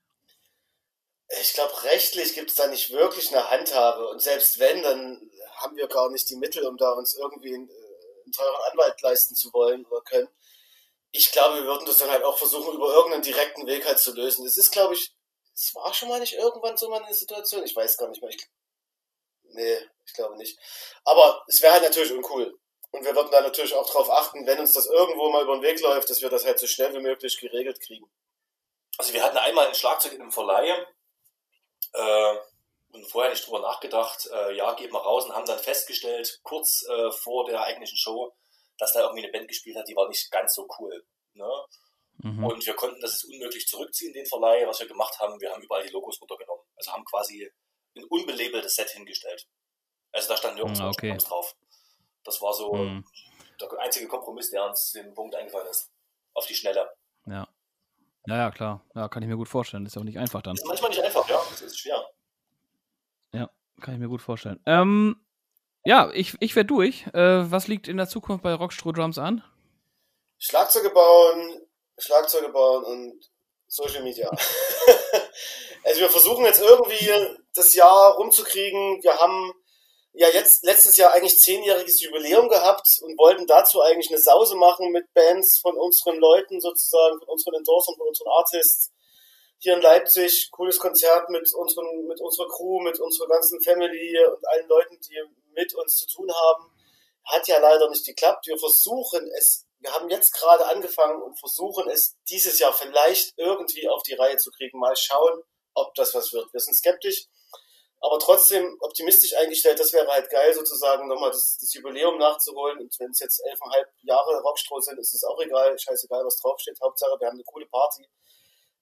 Ich 1.41 1.53
glaube, 1.53 1.73
rechtlich 1.83 2.33
gibt 2.35 2.51
es 2.51 2.55
da 2.55 2.67
nicht 2.67 2.91
wirklich 2.91 3.33
eine 3.33 3.49
Handhabe. 3.49 4.07
Und 4.09 4.21
selbst 4.21 4.59
wenn, 4.59 4.83
dann 4.83 5.29
haben 5.57 5.75
wir 5.75 5.87
gar 5.87 6.11
nicht 6.11 6.29
die 6.29 6.35
Mittel, 6.35 6.65
um 6.67 6.77
da 6.77 6.91
uns 6.91 7.15
irgendwie 7.15 7.55
einen, 7.55 7.67
äh, 7.67 8.23
einen 8.23 8.31
teuren 8.31 8.71
Anwalt 8.71 9.01
leisten 9.01 9.35
zu 9.35 9.51
wollen 9.53 9.85
oder 9.85 10.01
können. 10.01 10.27
Ich 11.17 11.31
glaube, 11.31 11.55
wir 11.55 11.63
würden 11.63 11.85
das 11.85 11.97
dann 11.99 12.09
halt 12.09 12.25
auch 12.25 12.37
versuchen, 12.37 12.75
über 12.75 12.93
irgendeinen 12.93 13.23
direkten 13.23 13.65
Weg 13.67 13.85
halt 13.85 13.99
zu 13.99 14.13
lösen. 14.13 14.43
Das 14.43 14.57
ist, 14.57 14.71
glaube 14.71 14.95
ich, 14.95 15.13
es 15.53 15.73
war 15.73 15.93
schon 15.93 16.09
mal 16.09 16.19
nicht 16.19 16.33
irgendwann 16.33 16.75
so 16.75 16.89
mal 16.89 17.01
eine 17.01 17.13
Situation. 17.13 17.63
Ich 17.63 17.73
weiß 17.73 17.95
gar 17.95 18.09
nicht 18.09 18.21
mehr. 18.21 18.31
Ich, 18.31 18.45
nee, 19.43 19.77
ich 20.05 20.13
glaube 20.13 20.35
nicht. 20.35 20.59
Aber 21.05 21.41
es 21.47 21.61
wäre 21.61 21.71
halt 21.71 21.83
natürlich 21.83 22.11
uncool. 22.11 22.59
Und 22.91 23.05
wir 23.05 23.15
würden 23.15 23.31
da 23.31 23.39
natürlich 23.39 23.73
auch 23.73 23.87
darauf 23.87 24.09
achten, 24.09 24.45
wenn 24.45 24.59
uns 24.59 24.73
das 24.73 24.87
irgendwo 24.87 25.29
mal 25.29 25.43
über 25.43 25.55
den 25.55 25.63
Weg 25.63 25.79
läuft, 25.79 26.09
dass 26.09 26.21
wir 26.21 26.29
das 26.29 26.45
halt 26.45 26.59
so 26.59 26.67
schnell 26.67 26.93
wie 26.93 26.99
möglich 26.99 27.39
geregelt 27.39 27.79
kriegen. 27.79 28.11
Also 28.97 29.13
wir 29.13 29.23
hatten 29.23 29.37
einmal 29.37 29.67
ein 29.67 29.75
Schlagzeug 29.75 30.13
in 30.13 30.21
einem 30.21 30.33
Verleih 30.33 30.85
äh, 31.93 32.35
und 32.91 33.05
vorher 33.09 33.31
nicht 33.31 33.47
drüber 33.47 33.59
nachgedacht, 33.59 34.27
äh, 34.33 34.53
ja, 34.55 34.73
geht 34.73 34.91
mal 34.91 34.99
raus 34.99 35.25
und 35.25 35.33
haben 35.33 35.45
dann 35.45 35.59
festgestellt, 35.59 36.41
kurz 36.43 36.85
äh, 36.89 37.11
vor 37.11 37.45
der 37.45 37.61
eigentlichen 37.61 37.97
Show, 37.97 38.33
dass 38.77 38.93
da 38.93 39.01
irgendwie 39.01 39.23
eine 39.23 39.31
Band 39.31 39.47
gespielt 39.47 39.77
hat, 39.77 39.87
die 39.87 39.95
war 39.95 40.07
nicht 40.07 40.29
ganz 40.31 40.53
so 40.53 40.67
cool. 40.79 41.05
Ne? 41.33 41.49
Mhm. 42.17 42.43
Und 42.43 42.65
wir 42.65 42.75
konnten 42.75 43.01
das 43.01 43.23
unmöglich 43.23 43.67
zurückziehen, 43.67 44.13
den 44.13 44.25
Verleih. 44.25 44.65
Was 44.67 44.79
wir 44.79 44.87
gemacht 44.87 45.17
haben, 45.19 45.39
wir 45.39 45.51
haben 45.51 45.61
überall 45.61 45.85
die 45.85 45.91
Logos 45.91 46.19
runtergenommen. 46.21 46.65
Also 46.75 46.91
haben 46.91 47.05
quasi 47.05 47.51
ein 47.95 48.03
unbelabeltes 48.05 48.75
Set 48.75 48.89
hingestellt. 48.89 49.47
Also 50.11 50.29
da 50.29 50.37
stand 50.37 50.55
nirgends 50.55 50.79
mhm, 50.79 50.87
okay. 50.87 51.17
drauf. 51.17 51.55
Das 52.23 52.41
war 52.41 52.53
so 52.53 52.73
mhm. 52.73 53.05
der 53.59 53.71
einzige 53.79 54.07
Kompromiss, 54.07 54.49
der 54.49 54.65
uns 54.65 54.91
dem 54.91 55.13
Punkt 55.13 55.35
eingefallen 55.35 55.67
ist. 55.67 55.91
Auf 56.33 56.45
die 56.47 56.55
Schnelle. 56.55 56.89
Ja. 57.25 57.47
Ja, 58.27 58.37
ja, 58.37 58.51
klar. 58.51 58.83
Ja, 58.95 59.07
kann 59.07 59.21
ich 59.21 59.29
mir 59.29 59.37
gut 59.37 59.49
vorstellen. 59.49 59.83
Das 59.83 59.91
ist 59.91 59.95
ja 59.95 60.01
auch 60.01 60.05
nicht 60.05 60.17
einfach 60.17 60.41
dann. 60.41 60.55
ist 60.55 60.65
manchmal 60.65 60.89
nicht 60.89 61.01
einfach, 61.01 61.27
ja. 61.29 61.39
Das 61.49 61.61
ist 61.61 61.79
schwer. 61.79 62.03
Ja, 63.33 63.49
kann 63.81 63.93
ich 63.93 63.99
mir 63.99 64.07
gut 64.07 64.21
vorstellen. 64.21 64.59
Ähm, 64.65 65.24
ja, 65.85 66.11
ich, 66.13 66.33
ich 66.39 66.55
werde 66.55 66.67
durch. 66.67 67.05
Äh, 67.13 67.51
was 67.51 67.67
liegt 67.67 67.87
in 67.87 67.97
der 67.97 68.09
Zukunft 68.09 68.43
bei 68.43 68.53
Rockstroh 68.53 68.91
Drums 68.91 69.19
an? 69.19 69.43
Schlagzeuge 70.39 70.89
bauen, 70.89 71.61
Schlagzeuge 71.97 72.49
bauen 72.49 72.83
und 72.83 73.31
Social 73.67 74.03
Media. 74.03 74.29
also 75.83 76.01
wir 76.01 76.09
versuchen 76.09 76.43
jetzt 76.45 76.59
irgendwie 76.61 77.09
das 77.53 77.73
Jahr 77.75 78.15
rumzukriegen. 78.15 79.03
Wir 79.03 79.13
haben 79.19 79.53
ja 80.13 80.27
jetzt 80.29 80.63
letztes 80.63 80.97
Jahr 80.97 81.13
eigentlich 81.13 81.37
zehnjähriges 81.37 82.01
Jubiläum 82.01 82.49
gehabt 82.49 82.87
und 83.01 83.17
wollten 83.19 83.45
dazu 83.45 83.81
eigentlich 83.81 84.09
eine 84.09 84.19
Sause 84.19 84.55
machen 84.55 84.91
mit 84.91 85.13
Bands 85.13 85.59
von 85.59 85.77
unseren 85.77 86.17
Leuten 86.17 86.59
sozusagen, 86.61 87.19
von 87.19 87.27
unseren 87.27 87.55
Endorsern, 87.55 87.95
von 87.95 88.07
unseren 88.07 88.29
Artists. 88.29 88.91
Hier 89.59 89.75
in 89.75 89.81
Leipzig, 89.81 90.49
cooles 90.51 90.79
Konzert 90.79 91.29
mit 91.29 91.53
unseren, 91.53 92.07
mit 92.07 92.19
unserer 92.21 92.47
Crew, 92.49 92.81
mit 92.81 92.99
unserer 92.99 93.27
ganzen 93.27 93.61
Family 93.61 94.17
und 94.25 94.47
allen 94.47 94.67
Leuten, 94.67 94.99
die 94.99 95.21
mit 95.55 95.73
uns 95.75 95.97
zu 95.97 96.07
tun 96.07 96.31
haben. 96.31 96.71
Hat 97.25 97.47
ja 97.47 97.59
leider 97.59 97.89
nicht 97.89 98.05
geklappt. 98.05 98.45
Wir 98.47 98.57
versuchen 98.57 99.27
es, 99.39 99.65
wir 99.79 99.91
haben 99.93 100.09
jetzt 100.09 100.33
gerade 100.33 100.65
angefangen 100.67 101.21
und 101.21 101.39
versuchen 101.39 101.89
es 101.89 102.15
dieses 102.29 102.59
Jahr 102.59 102.73
vielleicht 102.73 103.33
irgendwie 103.37 103.89
auf 103.89 104.03
die 104.03 104.13
Reihe 104.13 104.37
zu 104.37 104.51
kriegen. 104.51 104.79
Mal 104.79 104.95
schauen, 104.95 105.41
ob 105.73 105.93
das 105.95 106.13
was 106.13 106.31
wird. 106.33 106.51
Wir 106.53 106.59
sind 106.59 106.75
skeptisch 106.75 107.27
aber 108.05 108.19
trotzdem 108.19 108.77
optimistisch 108.81 109.35
eingestellt. 109.35 109.79
Das 109.79 109.91
wäre 109.91 110.07
halt 110.07 110.29
geil, 110.29 110.53
sozusagen 110.53 111.07
nochmal 111.07 111.31
das, 111.31 111.57
das 111.59 111.73
Jubiläum 111.73 112.19
nachzuholen. 112.19 112.79
Und 112.79 112.95
wenn 112.99 113.09
es 113.09 113.19
jetzt 113.19 113.41
elfeinhalb 113.43 113.89
Jahre 114.03 114.41
Rockstroh 114.41 114.79
sind, 114.79 114.99
ist 114.99 115.15
es 115.15 115.23
auch 115.23 115.39
egal. 115.41 115.77
Scheißegal, 115.77 116.23
was 116.23 116.37
draufsteht. 116.37 116.79
Hauptsache, 116.81 117.19
wir 117.19 117.27
haben 117.27 117.35
eine 117.35 117.43
coole 117.43 117.65
Party 117.65 118.07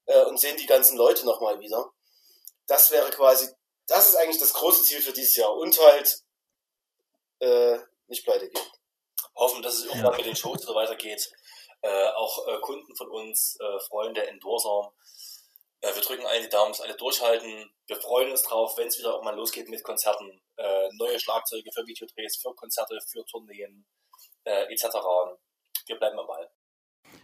äh, 0.08 0.26
und 0.26 0.40
sehen 0.40 0.58
die 0.58 0.66
ganzen 0.66 0.98
Leute 0.98 1.26
nochmal 1.26 1.60
wieder. 1.60 1.92
Das 2.68 2.92
wäre 2.92 3.10
quasi, 3.12 3.48
das 3.88 4.10
ist 4.10 4.16
eigentlich 4.16 4.40
das 4.40 4.54
große 4.54 4.84
Ziel 4.84 5.02
für 5.02 5.14
dieses 5.14 5.38
Jahr. 5.38 5.54
Und 5.56 5.80
halt 5.80 6.24
äh, 7.40 7.78
nicht 8.08 8.24
pleite 8.24 8.50
gehen. 8.50 8.66
Hoffen, 9.36 9.62
dass 9.62 9.76
es 9.76 9.86
irgendwann 9.86 10.12
ja. 10.12 10.18
mit 10.18 10.26
den 10.26 10.36
Shows 10.36 10.62
so 10.62 10.76
weitergeht. 10.76 11.32
Äh, 11.82 12.08
auch 12.16 12.48
äh, 12.48 12.60
Kunden 12.62 12.96
von 12.96 13.10
uns, 13.10 13.58
äh, 13.60 13.80
Freunde, 13.88 14.26
Endorser, 14.28 14.94
äh, 15.84 15.94
wir 15.94 16.02
drücken 16.02 16.26
allen 16.26 16.44
die 16.44 16.50
Daumen, 16.50 16.72
dass 16.72 16.82
alle 16.82 16.96
durchhalten. 16.96 17.70
Wir 17.88 17.98
freuen 17.98 18.32
uns 18.32 18.44
drauf, 18.44 18.78
wenn 18.78 18.88
es 18.88 18.98
wieder 18.98 19.16
auch 19.16 19.24
mal 19.24 19.36
losgeht 19.36 19.70
mit 19.70 19.84
Konzerten. 19.84 20.42
Äh, 20.56 20.90
neue 20.94 21.20
Schlagzeuge 21.20 21.70
für 21.74 21.86
Videodrehs, 21.86 22.38
für 22.38 22.56
Konzerte, 22.56 22.98
für 23.06 23.26
Tourneen 23.26 23.86
äh, 24.46 24.72
etc. 24.72 24.86
Wir 25.86 25.98
bleiben 25.98 26.18
am 26.18 26.28
Ball. 26.28 26.50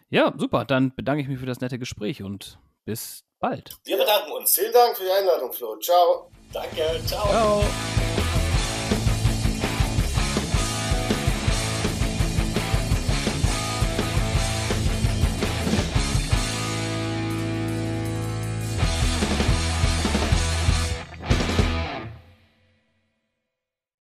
Ja, 0.10 0.34
super. 0.38 0.66
Dann 0.66 0.94
bedanke 0.94 1.22
ich 1.22 1.30
mich 1.30 1.40
für 1.40 1.46
das 1.46 1.62
nette 1.62 1.80
Gespräch 1.80 2.22
und 2.22 2.60
bis 2.84 3.24
bald. 3.40 3.78
Wir 3.86 3.98
bedanken 3.98 4.34
uns. 4.34 4.56
Vielen 4.56 4.74
Dank 4.74 4.98
für 4.98 5.06
die 5.06 5.12
Einladung, 5.12 5.54
Flo. 5.54 5.78
Ciao. 5.78 6.30
Danke. 6.52 7.02
Ciao. 7.06 7.28
Ciao. 7.28 7.64